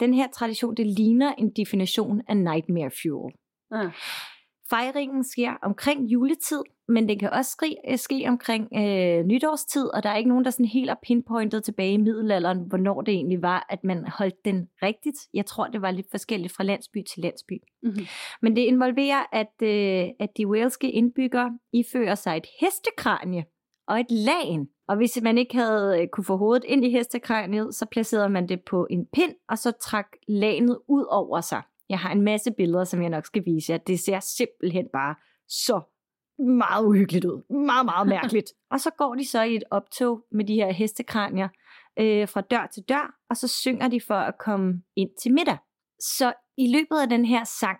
[0.00, 3.34] Den her tradition, det ligner en definition af Nightmare Fuel.
[3.74, 3.90] Ja.
[4.72, 10.02] Fejringen sker omkring juletid, men det kan også ske, øh, ske omkring øh, nytårstid, og
[10.02, 13.42] der er ikke nogen, der sådan helt er pinpointet tilbage i middelalderen, hvornår det egentlig
[13.42, 15.16] var, at man holdt den rigtigt.
[15.34, 17.52] Jeg tror, det var lidt forskelligt fra landsby til landsby.
[17.82, 18.06] Mm-hmm.
[18.42, 23.44] Men det involverer, at, øh, at de waleske indbyggere ifører sig et hestekranie
[23.88, 24.68] og et lagen.
[24.88, 28.48] Og hvis man ikke havde øh, kunne få hovedet ind i hestekraniet, så placerede man
[28.48, 31.62] det på en pind, og så trak lagenet ud over sig.
[31.92, 33.78] Jeg har en masse billeder, som jeg nok skal vise jer.
[33.78, 35.14] Det ser simpelthen bare
[35.48, 35.80] så
[36.38, 37.54] meget uhyggeligt ud.
[37.66, 38.52] Meget, meget mærkeligt.
[38.70, 41.48] og så går de så i et optog med de her hestekranier
[41.98, 45.58] øh, fra dør til dør, og så synger de for at komme ind til middag.
[46.00, 47.78] Så i løbet af den her sang,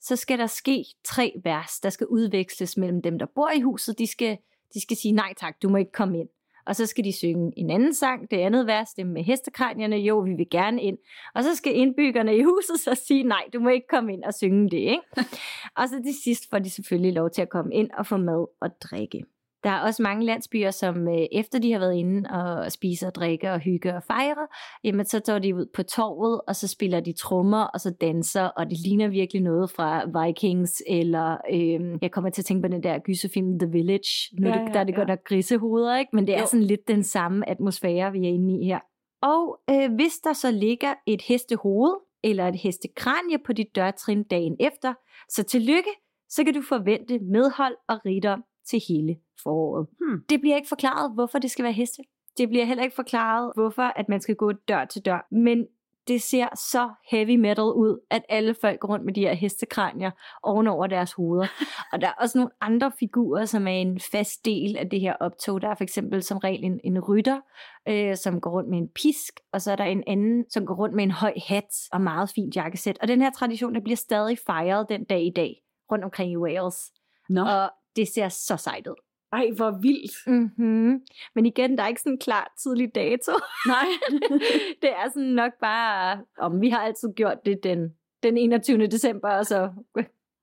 [0.00, 3.98] så skal der ske tre vers, der skal udveksles mellem dem, der bor i huset.
[3.98, 4.38] De skal,
[4.74, 6.28] de skal sige, nej tak, du må ikke komme ind
[6.66, 10.18] og så skal de synge en anden sang, det andet vers, det med hestekranierne, jo,
[10.18, 10.98] vi vil gerne ind.
[11.34, 14.34] Og så skal indbyggerne i huset så sige, nej, du må ikke komme ind og
[14.34, 15.02] synge det, ikke?
[15.78, 18.46] og så til sidst får de selvfølgelig lov til at komme ind og få mad
[18.60, 19.24] og drikke.
[19.64, 23.14] Der er også mange landsbyer, som øh, efter de har været inde og spiser og
[23.14, 24.46] drikke og hygge og fejre,
[24.84, 28.44] jamen så tager de ud på torvet, og så spiller de trommer, og så danser,
[28.44, 32.72] og det ligner virkelig noget fra Vikings, eller øh, jeg kommer til at tænke på
[32.72, 34.98] den der gyserfilm The Village, nu ja, det, der er det ja.
[34.98, 36.10] godt nok grisehoveder, ikke?
[36.16, 36.46] men det er jo.
[36.46, 38.80] sådan lidt den samme atmosfære, vi er inde i her.
[39.22, 41.94] Og øh, hvis der så ligger et hestehoved,
[42.24, 44.94] eller et hestekranje på dit dørtrin dagen efter,
[45.28, 45.90] så tillykke,
[46.28, 49.86] så kan du forvente medhold og rigdom til hele foråret.
[50.00, 50.24] Hmm.
[50.28, 52.02] Det bliver ikke forklaret, hvorfor det skal være heste.
[52.38, 55.26] Det bliver heller ikke forklaret, hvorfor at man skal gå dør til dør.
[55.30, 55.66] Men
[56.08, 60.10] det ser så heavy metal ud, at alle folk går rundt med de her hestekranier
[60.42, 61.46] ovenover deres hoveder.
[61.92, 65.14] og der er også nogle andre figurer, som er en fast del af det her
[65.20, 65.62] optog.
[65.62, 67.40] Der er for eksempel som regel en, en rytter,
[67.88, 70.74] øh, som går rundt med en pisk, og så er der en anden, som går
[70.74, 72.98] rundt med en høj hat og meget fint jakkesæt.
[73.02, 76.36] Og den her tradition, der bliver stadig fejret den dag i dag rundt omkring i
[76.36, 76.92] Wales.
[77.28, 77.44] No.
[77.44, 78.94] Og det ser så sejt ud.
[79.32, 80.26] Ej, hvor vildt.
[80.26, 81.00] Mm-hmm.
[81.34, 83.32] Men igen, der er ikke sådan en klar tidlig dato.
[83.66, 83.86] Nej.
[84.82, 88.86] det er sådan nok bare, om vi har altid gjort det den, den 21.
[88.86, 89.70] december, og så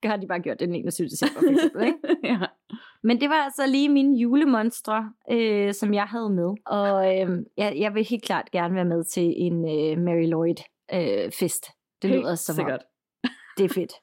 [0.03, 1.07] har de bare gjort det den 21.
[1.07, 1.99] december, for eksempel, ikke?
[2.33, 2.39] ja.
[3.03, 6.53] Men det var altså lige mine julemonstre, øh, som jeg havde med.
[6.65, 10.55] Og øh, jeg, jeg vil helt klart gerne være med til en øh, Mary Lloyd
[10.93, 11.65] øh, fest.
[12.01, 12.81] Det lyder så sikkert.
[13.57, 13.93] Det er fedt.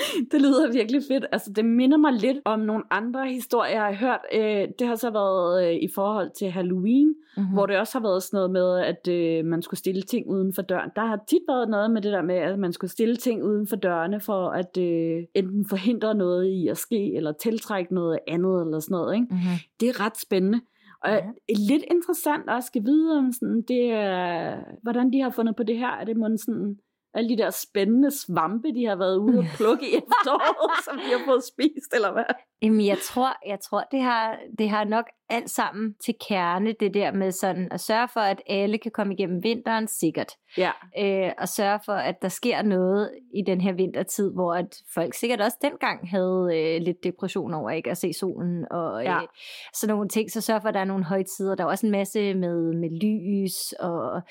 [0.32, 1.26] det lyder virkelig fedt.
[1.32, 4.20] Altså, det minder mig lidt om nogle andre historier, jeg har hørt.
[4.32, 7.52] Øh, det har så været øh, i forhold til Halloween, mm-hmm.
[7.52, 10.54] hvor det også har været sådan noget med, at øh, man skulle stille ting uden
[10.54, 10.90] for døren.
[10.96, 13.66] Der har tit været noget med det der med, at man skulle stille ting uden
[13.66, 18.62] for dørene, for at øh, enten forhindre noget i at ske, eller tiltrække noget andet,
[18.62, 19.14] eller sådan noget.
[19.14, 19.26] Ikke?
[19.30, 19.58] Mm-hmm.
[19.80, 20.60] Det er ret spændende.
[21.04, 21.20] Og ja.
[21.48, 25.78] lidt interessant også at vide om sådan, det er, hvordan de har fundet på det
[25.78, 25.90] her.
[25.90, 26.78] Er det måske sådan
[27.14, 31.18] alle de der spændende svampe, de har været ude og plukke i efteråret, som de
[31.18, 32.24] har fået spist, eller hvad?
[32.62, 36.94] Jamen, jeg tror, jeg tror det, har, det har nok alt sammen til kerne, det
[36.94, 40.32] der med sådan at sørge for, at alle kan komme igennem vinteren sikkert.
[40.58, 40.70] Ja.
[40.98, 45.14] Øh, og sørge for, at der sker noget i den her vintertid, hvor at folk
[45.14, 49.16] sikkert også dengang havde øh, lidt depression over ikke at se solen og ja.
[49.16, 49.28] øh,
[49.74, 50.30] sådan nogle ting.
[50.30, 51.54] Så sørge for, at der er nogle højtider.
[51.54, 54.22] Der er også en masse med, med lys og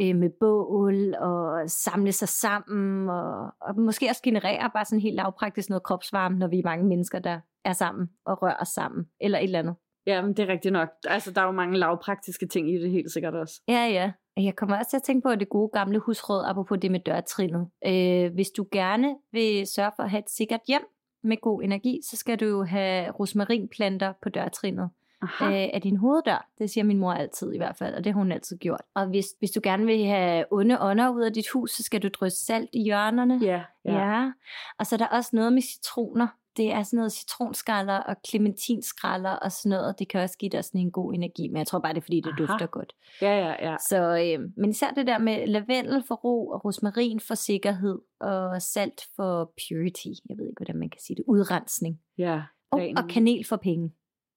[0.00, 5.16] øh, med bål og samle sig sammen og, og måske også generere bare sådan helt
[5.16, 9.04] lavpraktisk noget kropsvarme, når vi er mange mennesker, der er sammen og rører os sammen,
[9.20, 9.74] eller et eller andet.
[10.08, 10.88] Ja, men det er rigtigt nok.
[11.04, 13.62] Altså, der er jo mange lavpraktiske ting i det helt sikkert også.
[13.68, 14.12] Ja, ja.
[14.36, 17.68] Jeg kommer også til at tænke på det gode gamle husråd, apropos det med dørtrinnet.
[17.86, 20.84] Øh, hvis du gerne vil sørge for at have et sikkert hjem
[21.24, 24.90] med god energi, så skal du jo have rosmarinplanter på dørtrinnet
[25.22, 26.48] øh, af din hoveddør.
[26.58, 28.82] Det siger min mor altid i hvert fald, og det har hun altid gjort.
[28.94, 32.02] Og hvis, hvis du gerne vil have onde ånder ud af dit hus, så skal
[32.02, 33.38] du drysse salt i hjørnerne.
[33.42, 33.98] Ja, ja.
[33.98, 34.30] ja.
[34.78, 39.30] Og så er der også noget med citroner det er sådan noget citronskaller og clementinskraller
[39.30, 39.98] og sådan noget.
[39.98, 42.04] Det kan også give dig sådan en god energi, men jeg tror bare, det er
[42.04, 42.38] fordi, det Aha.
[42.38, 42.92] dufter godt.
[43.22, 43.76] Ja, ja, ja.
[43.88, 48.62] Så, øh, men især det der med lavendel for ro og rosmarin for sikkerhed og
[48.62, 50.12] salt for purity.
[50.28, 51.24] Jeg ved ikke, hvordan man kan sige det.
[51.28, 52.00] Udrensning.
[52.18, 52.42] Ja.
[52.70, 53.92] Og, og kanel for penge.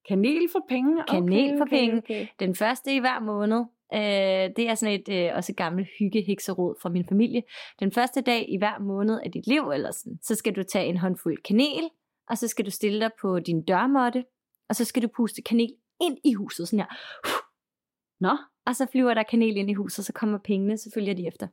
[0.08, 1.02] Kanel for penge?
[1.02, 1.98] Okay, kanel for okay, penge.
[1.98, 2.26] Okay.
[2.40, 3.64] Den første i hver måned.
[3.94, 7.42] Øh, det er sådan et øh, også et gammelt hyggehekserod fra min familie.
[7.80, 10.86] Den første dag i hver måned af dit liv, eller sådan, så skal du tage
[10.86, 11.90] en håndfuld kanel,
[12.28, 14.24] og så skal du stille dig på din dørmåtte,
[14.68, 16.96] og så skal du puste kanel ind i huset, sådan her.
[18.20, 18.36] Nå.
[18.66, 21.26] Og så flyver der kanel ind i huset, og så kommer pengene, så følger de
[21.26, 21.46] efter.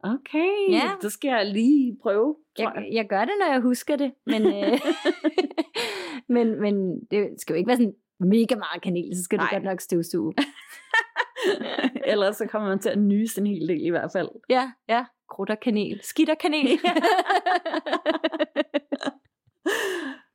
[0.00, 0.90] Okay, ja.
[1.02, 2.36] det skal jeg lige prøve.
[2.58, 2.88] Jeg, jeg.
[2.92, 4.80] jeg gør det, når jeg husker det, men, øh,
[6.34, 9.48] men, men det skal jo ikke være sådan mega meget kanel, så skal Nej.
[9.48, 10.34] du godt nok støvsuge.
[12.12, 14.28] Ellers så kommer man til at nyse en hel del i hvert fald.
[14.48, 15.04] Ja, ja.
[15.30, 16.00] Krutter kanel.
[16.02, 16.80] Skitter kanel.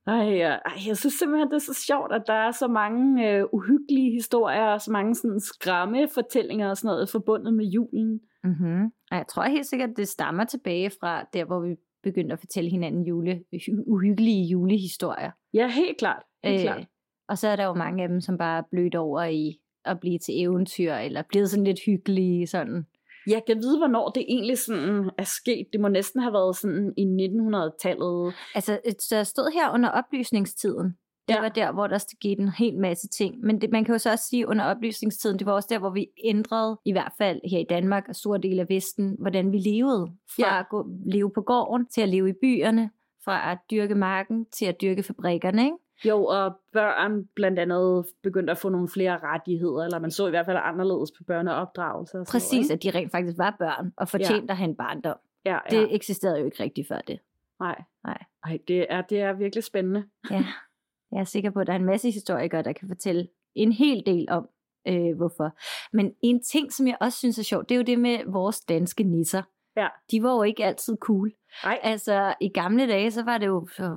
[0.07, 3.45] Ej, ej, jeg synes simpelthen, det er så sjovt, at der er så mange øh,
[3.53, 8.19] uhyggelige historier, og så mange sådan skræmme fortællinger og sådan noget forbundet med julen.
[8.43, 8.83] Mm-hmm.
[9.11, 12.39] Og jeg tror helt sikkert, at det stammer tilbage fra der, hvor vi begyndte at
[12.39, 13.43] fortælle hinanden jule,
[13.87, 15.31] uhyggelige julehistorier.
[15.53, 16.23] Ja, helt klart.
[16.43, 16.85] Helt øh, klart.
[17.29, 19.99] Og så er der jo mange af dem, som bare er blødt over i at
[19.99, 22.85] blive til eventyr, eller blevet sådan lidt hyggelige sådan.
[23.27, 25.67] Jeg kan vide, hvornår det egentlig sådan er sket.
[25.73, 28.33] Det må næsten have været sådan i 1900-tallet.
[28.55, 28.79] Altså,
[29.09, 30.95] der stod her under oplysningstiden.
[31.27, 31.41] Det ja.
[31.41, 33.39] var der, hvor der skete en hel masse ting.
[33.39, 35.89] Men det, man kan jo så også sige, under oplysningstiden, det var også der, hvor
[35.89, 39.57] vi ændrede, i hvert fald her i Danmark og store dele af Vesten, hvordan vi
[39.57, 40.07] levede.
[40.35, 40.59] Fra ja.
[40.59, 42.89] at gå, leve på gården, til at leve i byerne,
[43.25, 45.77] fra at dyrke marken, til at dyrke fabrikkerne, ikke?
[46.05, 50.29] Jo, og børn blandt andet begyndte at få nogle flere rettigheder, eller man så i
[50.29, 52.19] hvert fald anderledes på børneopdragelse.
[52.19, 54.51] Og Præcis, noget, at de rent faktisk var børn, og fortjente ja.
[54.51, 55.17] at have en barndom.
[55.45, 55.79] Ja, ja.
[55.79, 57.19] Det eksisterede jo ikke rigtigt før det.
[57.59, 57.83] Nej.
[58.03, 58.23] Nej.
[58.43, 60.03] Ej, det er, det er virkelig spændende.
[60.31, 60.45] Ja,
[61.11, 64.03] jeg er sikker på, at der er en masse historikere, der kan fortælle en hel
[64.05, 64.49] del om,
[64.87, 65.57] øh, hvorfor.
[65.93, 68.61] Men en ting, som jeg også synes er sjovt, det er jo det med vores
[68.61, 69.43] danske nisser.
[69.75, 69.87] Ja.
[70.11, 71.31] De var jo ikke altid cool.
[71.63, 71.79] Nej.
[71.83, 73.95] Altså, i gamle dage, så var det jo så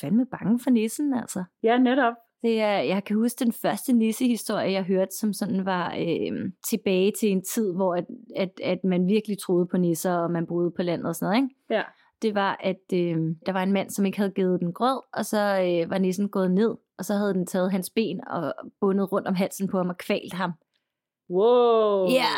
[0.00, 1.44] fandme bange for nissen, altså.
[1.62, 2.14] Ja, netop.
[2.42, 7.12] Det er, jeg kan huske den første nissehistorie, jeg hørte, som sådan var øh, tilbage
[7.20, 8.04] til en tid, hvor at,
[8.36, 11.42] at, at man virkelig troede på nisser, og man boede på landet og sådan noget,
[11.44, 11.54] ikke?
[11.70, 11.82] Ja.
[12.22, 15.26] Det var, at øh, der var en mand, som ikke havde givet den grød, og
[15.26, 19.12] så øh, var nissen gået ned, og så havde den taget hans ben og bundet
[19.12, 20.52] rundt om halsen på ham og kvalt ham.
[21.30, 22.08] Wow.
[22.10, 22.34] Ja,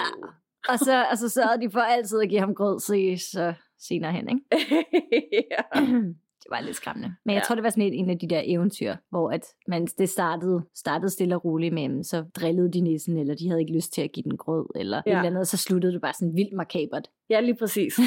[0.68, 4.28] og så, og så de for altid at give ham grød så, så senere hen,
[4.28, 4.66] ikke?
[5.50, 5.80] ja.
[6.44, 7.14] det var lidt skræmmende.
[7.24, 7.44] Men jeg ja.
[7.44, 10.62] tror, det var sådan et, en af de der eventyr, hvor at man, det startede,
[10.74, 13.92] startede stille og roligt med dem, så drillede de nissen, eller de havde ikke lyst
[13.92, 15.12] til at give den grød, eller ja.
[15.12, 17.08] et eller andet, og så sluttede det bare sådan vildt makabert.
[17.30, 18.00] Ja, lige præcis.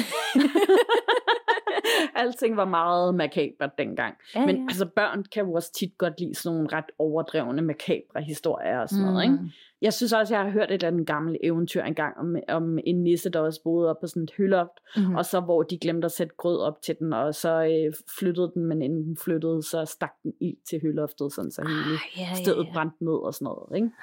[2.14, 4.14] Alting var meget makabert dengang.
[4.34, 4.62] Ja, Men ja.
[4.62, 8.88] altså børn kan jo også tit godt lide sådan nogle ret overdrevne makabre historier og
[8.88, 9.10] sådan mm.
[9.10, 9.38] noget, ikke?
[9.82, 13.02] Jeg synes også, jeg har hørt et af den gamle eventyr engang om, om en
[13.02, 15.14] nisse, der også boede op på sådan et hylloft, mm-hmm.
[15.14, 18.50] og så hvor de glemte at sætte grød op til den, og så øh, flyttede
[18.54, 22.20] den, men inden den flyttede, så stak den ild til hyloftet, sådan så hele Ah,
[22.20, 22.72] ja, stedet ja, ja.
[22.72, 23.76] brændte ned og sådan noget.
[23.76, 23.90] Ikke?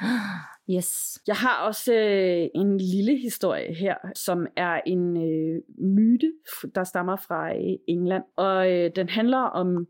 [0.69, 1.19] Yes.
[1.27, 6.31] Jeg har også øh, en lille historie her, som er en øh, myte,
[6.75, 8.23] der stammer fra øh, England.
[8.37, 9.87] Og øh, den handler om,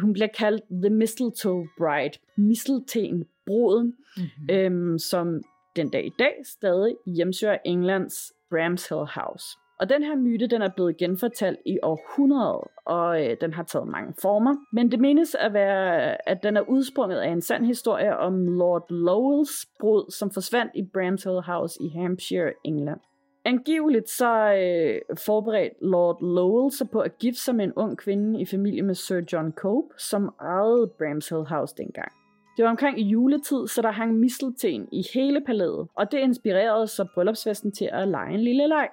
[0.00, 2.18] hun bliver kaldt The Mistletoe Bride.
[2.36, 4.48] Mistelten, bruden, Mm-hmm.
[4.50, 5.40] øhm, som
[5.76, 9.46] den dag i dag stadig hjemsøger Englands Bramshill House.
[9.80, 13.88] Og den her myte, den er blevet genfortalt i århundreder, og øh, den har taget
[13.88, 14.54] mange former.
[14.72, 18.90] Men det menes at være, at den er udsprunget af en sand historie om Lord
[18.90, 23.00] Lowells brud, som forsvandt i Bramshill House i Hampshire, England.
[23.44, 28.40] Angiveligt så øh, forberedte Lord Lowell sig på at gifte sig med en ung kvinde
[28.40, 32.12] i familie med Sir John Cope, som ejede Bramshill House dengang.
[32.56, 37.06] Det var omkring juletid, så der hang mistelten i hele palæet, og det inspirerede så
[37.14, 38.88] bryllupsfesten til at lege en lille leg.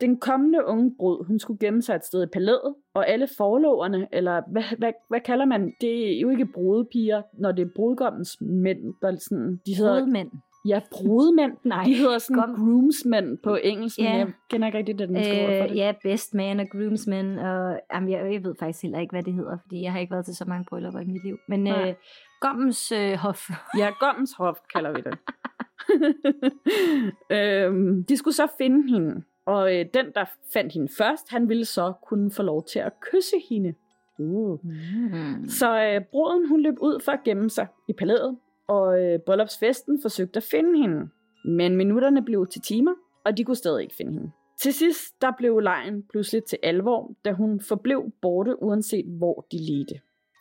[0.00, 4.08] Den kommende unge brud, hun skulle gemme sig et sted i palæet, og alle forloverne,
[4.12, 8.40] eller hvad, hvad, hvad kalder man, det er jo ikke brudepiger, når det er brudgommens
[8.40, 10.30] mænd, der sådan, de hedder, Brudmænd
[10.64, 11.84] ja, brudmænd, Nej.
[11.84, 12.54] de hedder sådan Kom.
[12.56, 14.16] groomsmænd på engelsk, men Ja.
[14.16, 15.76] jeg kender ikke rigtig det, den skal øh, for Øh, det.
[15.76, 19.34] ja, best man og groomsman, og jamen, jeg, jeg ved faktisk heller ikke, hvad det
[19.34, 21.38] hedder, fordi jeg har ikke været til så mange bryllupper i mit liv.
[21.48, 21.88] Men Nej.
[21.88, 21.94] øh,
[22.40, 23.48] Gommens øh, hof.
[23.78, 25.18] Ja, Gommens Hof kalder vi det.
[27.30, 31.64] øhm, de skulle så finde hende, og øh, den, der fandt hende først, han ville
[31.64, 33.74] så kunne få lov til at kysse hende.
[34.18, 34.58] Uh.
[34.64, 35.48] Mm.
[35.48, 38.36] Så øh, bruden, hun løb ud for at gemme sig i palæet,
[38.68, 41.08] og øh, bryllupsfesten forsøgte at finde hende.
[41.44, 42.94] Men minutterne blev til timer,
[43.24, 44.30] og de kunne stadig ikke finde hende.
[44.60, 49.58] Til sidst, der blev lejen pludselig til alvor, da hun forblev borte, uanset hvor de
[49.58, 50.00] ledte.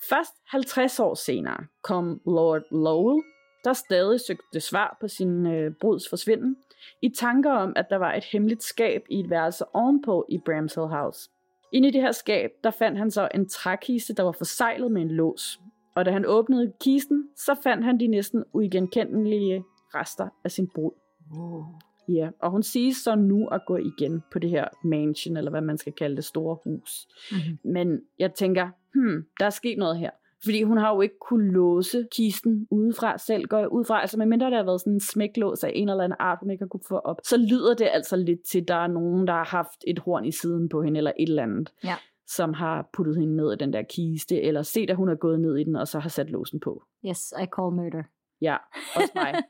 [0.10, 3.24] Først 50 år senere kom Lord Lowell,
[3.64, 6.56] der stadig søgte svar på sin øh, bruds forsvinden,
[7.02, 10.88] i tanker om, at der var et hemmeligt skab i et værelse ovenpå i Bramshill
[10.88, 11.30] House.
[11.74, 15.02] Inde i det her skab, der fandt han så en trækiste, der var forsejlet med
[15.02, 15.60] en lås.
[15.96, 19.64] Og da han åbnede kisten, så fandt han de næsten uigenkendelige
[19.96, 20.92] rester af sin brud.
[21.38, 21.66] Uh.
[22.08, 25.62] Ja, og hun siges så nu at gå igen på det her mansion, eller hvad
[25.62, 27.08] man skal kalde det, store hus.
[27.32, 27.72] Mm-hmm.
[27.72, 30.10] Men jeg tænker, hmm, der er sket noget her.
[30.44, 34.02] Fordi hun har jo ikke kunne låse kisten udefra selv, går jeg ud fra.
[34.02, 36.62] Altså medmindre der har været sådan en smæklås af en eller anden art, hun ikke
[36.62, 39.34] har kunne få op, så lyder det altså lidt til, at der er nogen, der
[39.34, 41.96] har haft et horn i siden på hende, eller et eller andet, Ja.
[42.28, 45.40] Som har puttet hende ned i den der kiste, eller set, at hun er gået
[45.40, 46.84] ned i den, og så har sat låsen på.
[47.06, 48.04] Yes, I call murder.
[48.42, 48.58] Ja,
[48.96, 49.34] også mig.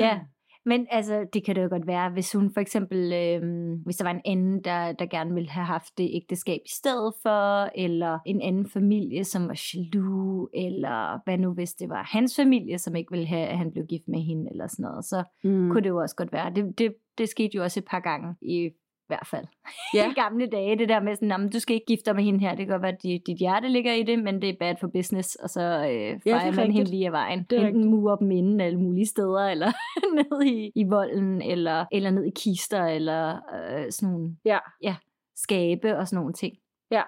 [0.00, 0.20] Ja,
[0.66, 3.42] men altså, det kan det jo godt være, hvis hun for eksempel, øh,
[3.84, 7.14] hvis der var en anden, der, der gerne ville have haft det ægteskab i stedet
[7.22, 12.36] for, eller en anden familie, som var jaloux, eller hvad nu hvis det var hans
[12.36, 15.24] familie, som ikke ville have, at han blev gift med hende, eller sådan noget, så
[15.44, 15.70] mm.
[15.70, 16.54] kunne det jo også godt være.
[16.54, 18.70] Det, det, det skete jo også et par gange i
[19.06, 19.46] hvert fald.
[19.94, 20.06] Ja.
[20.10, 22.40] I gamle dage, det der med sådan, "Nå, du skal ikke gifte dig med hende
[22.40, 24.54] her, det kan godt være, at dit, dit hjerte ligger i det, men det er
[24.60, 26.72] bad for business, og så øh, er fejrer man rigtigt.
[26.76, 27.46] hende lige af vejen.
[27.50, 29.72] Det Enten murer dem inden alle mulige steder, eller
[30.14, 34.58] ned i, i volden, eller, eller ned i kister, eller øh, sådan nogle Ja.
[34.82, 34.96] ja,
[35.36, 36.56] skabe og sådan nogle ting.
[36.90, 37.02] Ja.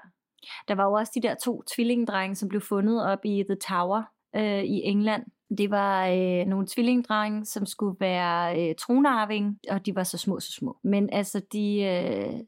[0.68, 4.03] Der var jo også de der to tvillingedrenge, som blev fundet op i The Tower
[4.36, 5.22] øh, i England.
[5.59, 10.40] Det var øh, nogle tvillingedrenge, som skulle være øh, tronarving, og de var så små,
[10.40, 10.78] så små.
[10.84, 12.40] Men altså, de, øh,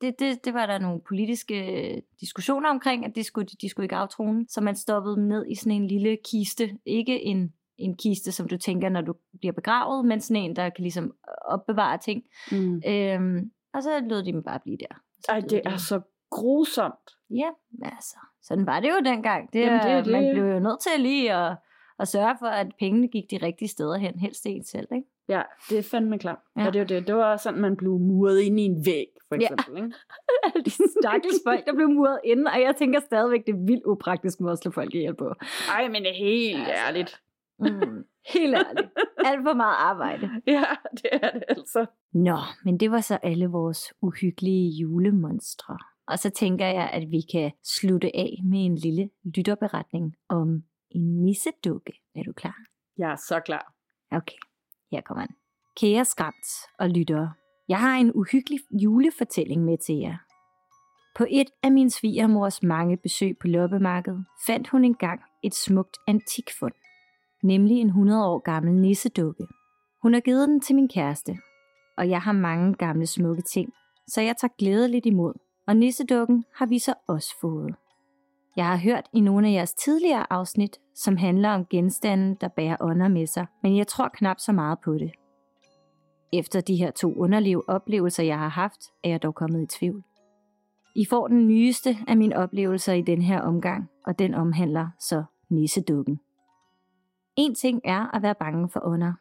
[0.00, 3.84] det, det, det var der nogle politiske øh, diskussioner omkring, at de skulle, de skulle
[3.84, 4.46] ikke aftrone.
[4.48, 6.78] Så man stoppede dem ned i sådan en lille kiste.
[6.86, 10.70] Ikke en, en kiste, som du tænker, når du bliver begravet, men sådan en, der
[10.70, 12.22] kan ligesom opbevare ting.
[12.52, 12.82] Mm.
[12.86, 15.00] Øhm, og så lod de dem bare blive der.
[15.20, 15.60] Så Ej, det de.
[15.64, 16.00] er så
[16.30, 17.10] grusomt.
[17.30, 17.48] Ja,
[17.82, 19.52] altså, sådan var det jo dengang.
[19.52, 20.12] Det, Jamen, det det.
[20.12, 21.56] Man blev jo nødt til lige at,
[21.98, 25.08] at sørge for, at pengene gik de rigtige steder hen, helst en selv, ikke?
[25.28, 26.38] Ja, det er fandme klart.
[26.56, 26.60] Ja.
[26.60, 26.66] Ja.
[26.66, 27.06] ja det, jo det.
[27.06, 29.40] det var sådan, man blev muret ind i en væg, for Ja.
[29.40, 29.76] eksempel.
[29.84, 29.96] Ikke?
[30.44, 33.84] Alle de stakkels folk, der blev muret inden, og jeg tænker stadigvæk, det er vildt
[33.86, 35.32] upraktisk måde at slå folk ihjel på.
[35.70, 36.72] Ej, men det er helt Altså.
[36.86, 37.20] ærligt.
[37.58, 38.88] Mm, helt ærligt.
[39.24, 40.30] Alt for meget arbejde.
[40.46, 41.86] Ja, det er det altså.
[42.12, 45.78] Nå, men det var så alle vores uhyggelige julemonstre.
[46.08, 50.62] Og så tænker jeg, at vi kan slutte af med en lille lytterberetning om
[50.94, 51.92] en nissedukke.
[52.14, 52.56] Er du klar?
[52.98, 53.74] Jeg er så klar.
[54.10, 54.36] Okay,
[54.92, 55.36] her kommer den.
[55.76, 56.46] Kære skræmt
[56.78, 57.32] og lyttere,
[57.68, 60.16] jeg har en uhyggelig julefortælling med til jer.
[61.16, 66.74] På et af min svigermors mange besøg på loppemarkedet fandt hun engang et smukt antikfund,
[67.42, 69.46] nemlig en 100 år gammel nissedukke.
[70.02, 71.38] Hun har givet den til min kæreste,
[71.98, 73.72] og jeg har mange gamle smukke ting,
[74.08, 75.34] så jeg tager glædeligt imod,
[75.66, 77.74] og nissedukken har vi så også fået.
[78.56, 82.76] Jeg har hørt i nogle af jeres tidligere afsnit, som handler om genstande, der bærer
[82.80, 85.12] ånder med sig, men jeg tror knap så meget på det.
[86.32, 90.02] Efter de her to underlige oplevelser, jeg har haft, er jeg dog kommet i tvivl.
[90.96, 95.24] I får den nyeste af mine oplevelser i den her omgang, og den omhandler så
[95.50, 96.20] nissedukken.
[97.36, 99.12] En ting er at være bange for ånder.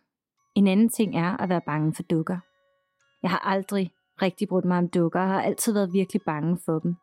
[0.55, 2.38] En anden ting er at være bange for dukker.
[3.23, 6.79] Jeg har aldrig rigtig brudt mig om dukker, og har altid været virkelig bange for
[6.79, 6.95] dem.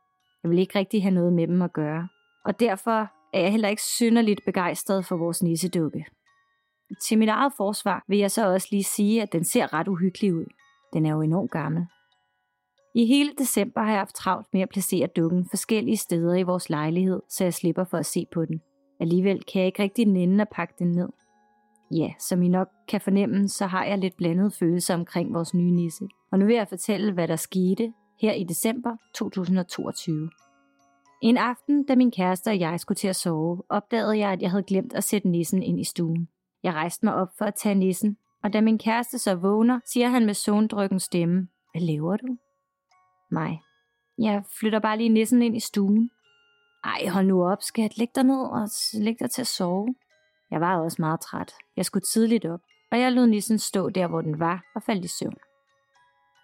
[0.42, 2.08] Jeg vil ikke rigtig have noget med dem at gøre.
[2.50, 6.04] Og derfor er jeg heller ikke synderligt begejstret for vores nissedukke.
[7.08, 10.34] Til mit eget forsvar vil jeg så også lige sige, at den ser ret uhyggelig
[10.34, 10.44] ud.
[10.92, 11.86] Den er jo enormt gammel.
[12.94, 16.70] I hele december har jeg haft travlt med at placere dukken forskellige steder i vores
[16.70, 18.60] lejlighed, så jeg slipper for at se på den.
[19.00, 21.08] Alligevel kan jeg ikke rigtig nænde at pakke den ned.
[21.90, 25.70] Ja, som I nok kan fornemme, så har jeg lidt blandede følelser omkring vores nye
[25.70, 26.08] nisse.
[26.32, 30.30] Og nu vil jeg fortælle, hvad der skete her i december 2022.
[31.20, 34.50] En aften, da min kæreste og jeg skulle til at sove, opdagede jeg, at jeg
[34.50, 36.28] havde glemt at sætte nissen ind i stuen.
[36.62, 40.08] Jeg rejste mig op for at tage nissen, og da min kæreste så vågner, siger
[40.08, 42.36] han med sondrykken stemme, Hvad laver du?
[43.30, 43.60] Mig.
[44.18, 46.10] Jeg flytter bare lige nissen ind i stuen.
[46.84, 47.98] Ej, hold nu op, skat.
[47.98, 49.94] Læg dig ned og læg dig til at sove.
[50.50, 51.54] Jeg var også meget træt.
[51.76, 52.60] Jeg skulle tidligt op,
[52.90, 55.36] og jeg lod nissen stå der, hvor den var, og faldt i søvn.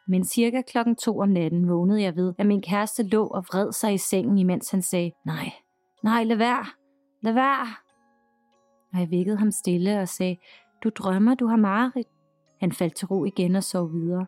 [0.08, 3.72] Men cirka klokken to om natten vågnede jeg ved, at min kæreste lå og vred
[3.72, 5.52] sig i sengen, imens han sagde, nej,
[6.02, 6.66] nej, lad være,
[7.22, 7.66] lad være.
[8.92, 10.36] Og jeg vækkede ham stille og sagde,
[10.84, 12.08] du drømmer, du har mareridt.
[12.60, 14.26] Han faldt til ro igen og sov videre.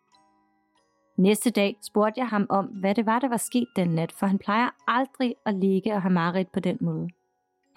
[1.19, 4.27] Næste dag spurgte jeg ham om, hvad det var, der var sket den nat, for
[4.27, 7.09] han plejer aldrig at ligge og have mareridt på den måde.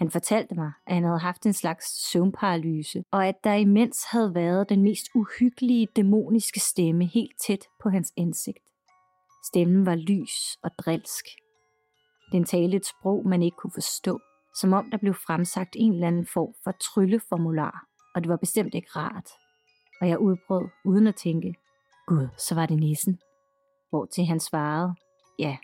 [0.01, 4.35] Han fortalte mig, at han havde haft en slags søvnparalyse, og at der imens havde
[4.35, 8.65] været den mest uhyggelige dæmoniske stemme helt tæt på hans ansigt.
[9.45, 11.25] Stemmen var lys og drilsk.
[12.31, 14.19] Den talte et sprog, man ikke kunne forstå,
[14.55, 17.85] som om der blev fremsagt en eller anden form for trylleformular,
[18.15, 19.29] og det var bestemt ikke rart.
[20.01, 21.53] Og jeg udbrød uden at tænke,
[22.07, 23.19] Gud, så var det nissen.
[23.89, 24.95] Hvor til han svarede,
[25.39, 25.57] ja,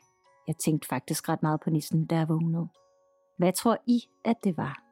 [0.47, 2.67] jeg tænkte faktisk ret meget på nissen, da jeg vågnede.
[3.37, 4.83] Hvad tror I, at det var?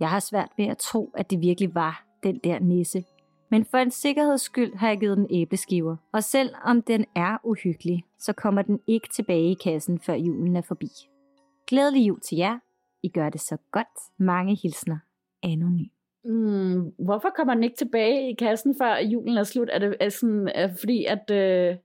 [0.00, 3.04] Jeg har svært ved at tro, at det virkelig var den der nisse.
[3.50, 5.96] Men for en sikkerheds skyld har jeg givet den æbleskiver.
[6.12, 10.56] Og selv om den er uhyggelig, så kommer den ikke tilbage i kassen, før julen
[10.56, 10.88] er forbi.
[11.66, 12.58] Glædelig jul til jer.
[13.02, 13.98] I gør det så godt.
[14.18, 14.98] Mange hilsner.
[15.42, 15.86] Anonym.
[16.24, 19.68] Mm, hvorfor kommer den ikke tilbage i kassen, før julen er slut?
[19.72, 21.76] Er det er sådan, er fordi, at øh,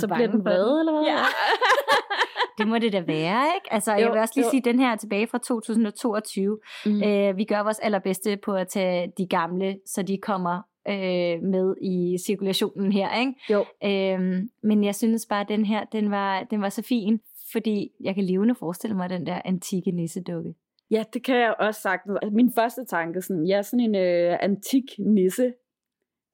[0.00, 1.04] så bliver den vred, eller hvad?
[1.04, 1.16] Ja.
[2.58, 3.72] det må det da være, ikke?
[3.72, 4.50] Altså, jo, jeg vil også lige jo.
[4.50, 6.58] sige, den her er tilbage fra 2022.
[6.86, 7.02] Mm.
[7.02, 11.74] Øh, vi gør vores allerbedste på at tage de gamle, så de kommer øh, med
[11.82, 13.34] i cirkulationen her, ikke?
[13.50, 13.64] Jo.
[13.84, 17.20] Øhm, men jeg synes bare, at den her, den var, den var så fin,
[17.52, 20.54] fordi jeg kan levende forestille mig den der antikke nissedukke.
[20.90, 22.02] Ja, det kan jeg også sagt.
[22.32, 25.52] Min første tanke, sådan, ja, sådan en øh, antik nisse,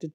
[0.01, 0.13] det,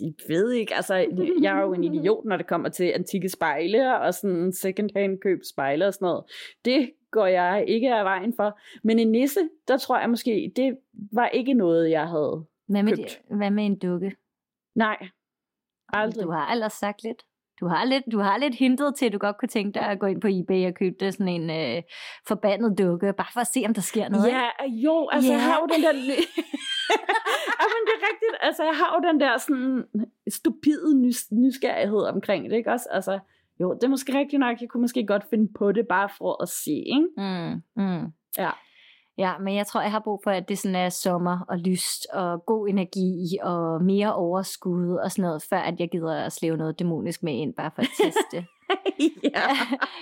[0.00, 0.94] jeg ved ikke, altså,
[1.42, 5.18] jeg er jo en idiot, når det kommer til antikke spejle og sådan second hand
[5.18, 6.24] køb spejle og sådan noget.
[6.64, 8.58] Det går jeg ikke af vejen for.
[8.84, 10.78] Men en nisse, der tror jeg måske, det
[11.12, 13.22] var ikke noget, jeg havde hvad med, købt.
[13.30, 14.16] hvad med en dukke?
[14.74, 15.08] Nej,
[15.88, 16.24] aldrig.
[16.24, 17.22] Du har ellers sagt lidt.
[17.60, 19.98] Du har lidt, du har lidt hintet til, at du godt kunne tænke dig at
[19.98, 21.82] gå ind på eBay og købe det sådan en øh,
[22.28, 24.28] forbandet dukke, bare for at se, om der sker noget.
[24.28, 25.40] Ja, jo, altså yeah.
[25.40, 25.92] jeg har jo den der...
[27.72, 28.34] men det er rigtigt.
[28.40, 29.84] Altså, jeg har jo den der sådan
[30.30, 32.88] stupide nys- nysgerrighed omkring det, ikke også?
[32.90, 33.18] Altså,
[33.60, 34.60] jo, det er måske rigtigt nok.
[34.60, 37.08] Jeg kunne måske godt finde på det, bare for at se, ikke?
[37.16, 38.06] Mm, mm.
[38.38, 38.50] Ja.
[39.18, 42.06] Ja, men jeg tror, jeg har brug for, at det sådan er sommer og lyst
[42.12, 46.56] og god energi og mere overskud og sådan noget, før at jeg gider at slæve
[46.56, 48.46] noget dæmonisk med ind, bare for at teste.
[49.34, 49.42] ja.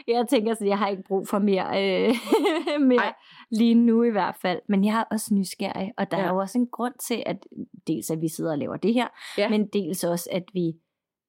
[0.14, 2.14] jeg tænker, at jeg har ikke brug for mere, øh,
[2.91, 3.14] mere Ej.
[3.51, 4.61] lige nu i hvert fald.
[4.69, 6.25] Men jeg er også nysgerrig, og der ja.
[6.25, 7.47] er jo også en grund til, at
[7.87, 9.09] dels at vi sidder og laver det her,
[9.39, 9.49] ja.
[9.49, 10.73] men dels også, at vi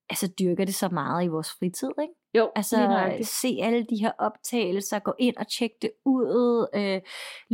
[0.09, 2.13] altså, dyrker det så meget i vores fritid, ikke?
[2.37, 2.77] Jo, altså
[3.21, 7.01] se alle de her optagelser, gå ind og tjekke det ud, øh,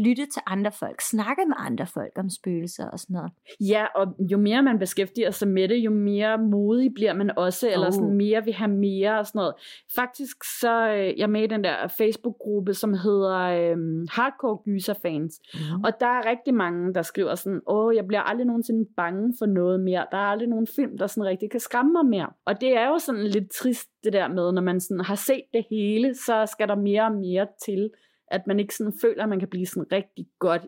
[0.06, 3.32] lytte til andre folk, snakke med andre folk om spøgelser og sådan noget.
[3.60, 7.68] Ja, og jo mere man beskæftiger sig med det, jo mere modig bliver man også,
[7.68, 7.74] oh.
[7.74, 9.54] eller sådan mere vil have mere og sådan noget.
[9.96, 13.78] Faktisk så, øh, jeg er med i den der Facebook-gruppe, som hedder øh,
[14.12, 15.84] Hardcore Gyser Fans, mm.
[15.84, 19.46] og der er rigtig mange, der skriver sådan, åh, jeg bliver aldrig nogensinde bange for
[19.46, 22.30] noget mere, der er aldrig nogen film, der sådan rigtig kan skræmme mig mere.
[22.46, 25.44] Og det er jo sådan lidt trist, det der med, når man sådan har set
[25.54, 27.92] det hele, så skal der mere og mere til,
[28.28, 30.62] at man ikke sådan føler, at man kan blive sådan rigtig godt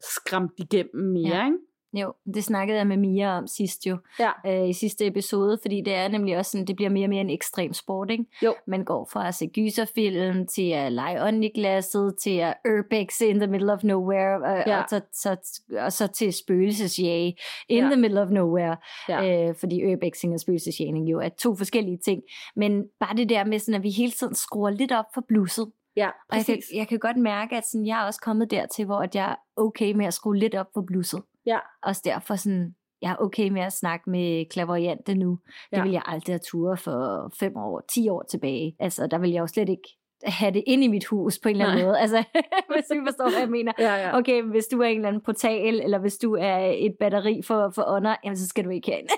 [0.00, 1.44] skræmt igennem mere, ja.
[1.44, 1.58] ikke?
[1.92, 4.30] Jo, det snakkede jeg med Mia om sidst jo, Ja.
[4.46, 7.20] øh, i sidste episode, fordi det er nemlig også sådan, det bliver mere og mere
[7.20, 8.24] en ekstrem sport, ikke?
[8.42, 8.54] Jo.
[8.66, 13.20] Man går fra at se gyserfilm, til at lege ånd i glasset, til at urbex
[13.20, 14.78] in the middle of nowhere, øh, Ja.
[14.82, 15.36] og, så, så,
[15.78, 17.36] og så til spøgelsesjage
[17.68, 17.90] in Ja.
[17.90, 18.76] the middle of nowhere,
[19.08, 19.48] Ja.
[19.48, 22.22] øh, fordi urbexing og spøgelsesjagning jo er to forskellige ting.
[22.56, 25.70] Men bare det der med, sådan, at vi hele tiden skruer lidt op for blusset,
[25.96, 26.70] Ja, og jeg kan, præcis.
[26.74, 29.34] jeg kan godt mærke, at sådan, jeg er også kommet dertil, hvor at jeg er
[29.56, 31.22] okay med at skrue lidt op for blusset.
[31.46, 31.58] Ja.
[31.82, 35.38] Også derfor sådan, jeg er okay med at snakke med klaverjante nu.
[35.70, 35.82] Det Ja.
[35.82, 38.76] ville jeg aldrig have ture for fem år, ti år tilbage.
[38.80, 39.88] Altså, der vil jeg jo slet ikke
[40.24, 41.86] have det ind i mit hus på en eller anden Nej.
[41.86, 41.98] måde.
[41.98, 42.24] Altså,
[42.74, 43.72] hvis du forstår, hvad jeg mener.
[43.78, 44.18] Ja, ja.
[44.18, 47.72] Okay, hvis du er en eller anden portal, eller hvis du er et batteri for,
[47.74, 49.08] for ånder, jamen så skal du ikke herind.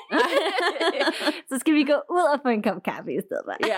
[1.51, 3.67] så skal vi gå ud og få en kop kaffe i stedet for.
[3.67, 3.77] Ja.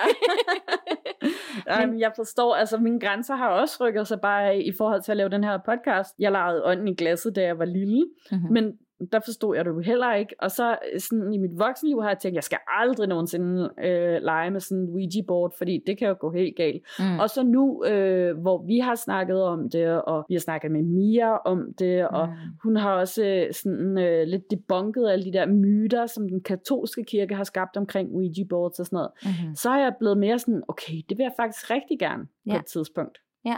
[1.80, 5.16] Jamen, jeg forstår, altså mine grænser har også rykket sig bare i forhold til at
[5.16, 6.14] lave den her podcast.
[6.18, 8.52] Jeg legede ånden i glasset, da jeg var lille, Mm-hmm.
[8.52, 8.72] men
[9.12, 10.34] der forstod jeg det jo heller ikke.
[10.38, 14.50] Og så sådan, i mit voksenliv har jeg tænkt, jeg skal aldrig nogensinde øh, lege
[14.50, 16.82] med sådan en Ouija-board, fordi det kan jo gå helt galt.
[16.98, 17.18] Mm.
[17.18, 20.82] Og så nu, øh, hvor vi har snakket om det, og vi har snakket med
[20.82, 22.34] Mia om det, og Mm.
[22.62, 27.04] hun har også øh, sådan øh, lidt debunket alle de der myter, som den katolske
[27.04, 29.10] kirke har skabt omkring Ouija-boards og sådan noget.
[29.22, 29.54] Mm-hmm.
[29.54, 32.58] Så er jeg blevet mere sådan, okay, det vil jeg faktisk rigtig gerne på Ja.
[32.58, 33.18] et tidspunkt.
[33.44, 33.56] ja,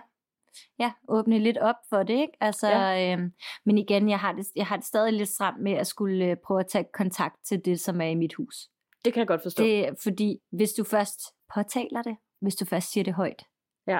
[1.08, 2.32] åbne lidt op for det, ikke?
[2.40, 3.12] Altså, ja.
[3.12, 3.32] øhm,
[3.66, 6.36] men igen, jeg har, det, jeg har det stadig lidt stramt med at skulle øh,
[6.44, 8.68] prøve at tage kontakt til det, som er i mit hus.
[9.04, 9.64] Det kan jeg godt forstå.
[9.64, 11.20] Det fordi, hvis du først
[11.54, 13.44] påtaler det, hvis du først siger det højt,
[13.86, 13.98] Ja.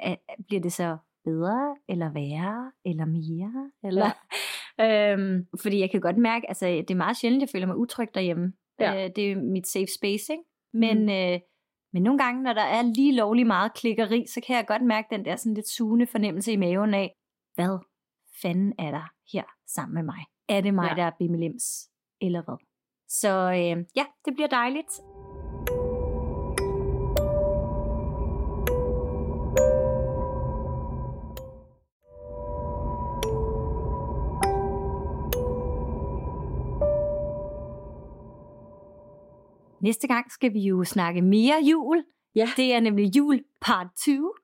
[0.00, 3.70] er, bliver det så bedre, eller værre, eller mere?
[3.84, 4.10] Eller,
[4.78, 5.12] ja.
[5.12, 8.08] øhm, fordi jeg kan godt mærke, altså det er meget sjældent, jeg føler mig utryg
[8.14, 8.52] derhjemme.
[8.80, 9.04] Ja.
[9.04, 10.44] Øh, det er mit safe space, ikke?
[10.72, 11.08] Men, mm.
[11.08, 11.40] øh,
[11.92, 15.08] men nogle gange, når der er lige lovlig meget klikkeri, så kan jeg godt mærke
[15.10, 17.14] den der sådan lidt sugende fornemmelse i maven af,
[17.54, 17.78] hvad
[18.42, 20.24] fanden er der her sammen med mig?
[20.48, 20.94] Er det mig, Ja.
[20.94, 22.56] der er bimmelims, eller hvad?
[23.08, 24.90] Så øh, ja, det bliver dejligt.
[39.80, 42.04] Næste gang skal vi jo snakke mere jul.
[42.34, 42.48] Ja.
[42.56, 44.10] Det er nemlig jul part 2,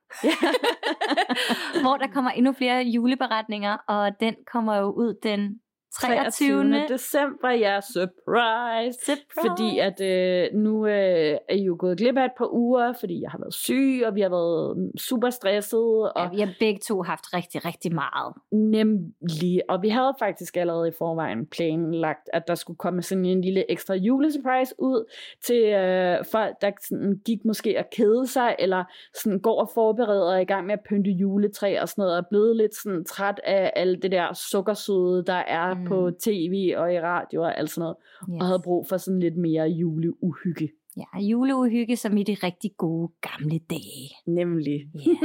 [1.82, 5.60] hvor der kommer endnu flere juleberetninger, og den kommer jo ud den
[6.00, 6.88] 23.
[6.88, 8.98] december, ja, surprise.
[9.04, 9.48] Surprise.
[9.48, 13.22] Fordi at øh, nu øh, er I jo gået glip af et par uger, fordi
[13.22, 15.80] jeg har været syg, og vi har været mm, super stresset.
[15.80, 18.34] Og Ja, vi har begge to haft rigtig, rigtig meget.
[18.52, 19.62] Nemlig.
[19.68, 23.70] Og vi havde faktisk allerede i forvejen planlagt, at der skulle komme sådan en lille
[23.70, 25.12] ekstra julesurprise ud
[25.46, 28.84] til øh, folk, der sådan gik måske og kede sig, eller
[29.14, 32.12] sådan går og forbereder og er i gang med at pynte juletræ og sådan noget,
[32.12, 35.83] og er blevet lidt sådan træt af alt det der sukkersøde, der er mm.
[35.84, 35.88] Mm.
[35.88, 37.96] på tv og i radio og alt sådan noget,
[38.30, 38.40] Yes.
[38.40, 40.68] og havde brug for sådan lidt mere juleuhygge.
[40.96, 44.10] Ja, juleuhygge som i de rigtig gode gamle dage.
[44.26, 44.80] Nemlig.
[44.96, 45.16] Yeah.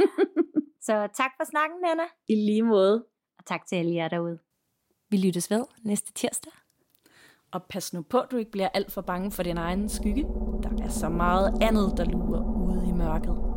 [0.86, 2.02] Så tak for snakken, Nana.
[2.28, 3.04] I lige måde.
[3.38, 4.38] Og tak til alle jer derude.
[5.10, 6.52] Vi lyttes ved næste tirsdag.
[7.52, 10.22] Og pas nu på, at du ikke bliver alt for bange for din egen skygge.
[10.62, 13.49] Der er så meget andet, der lurer ude i mørket.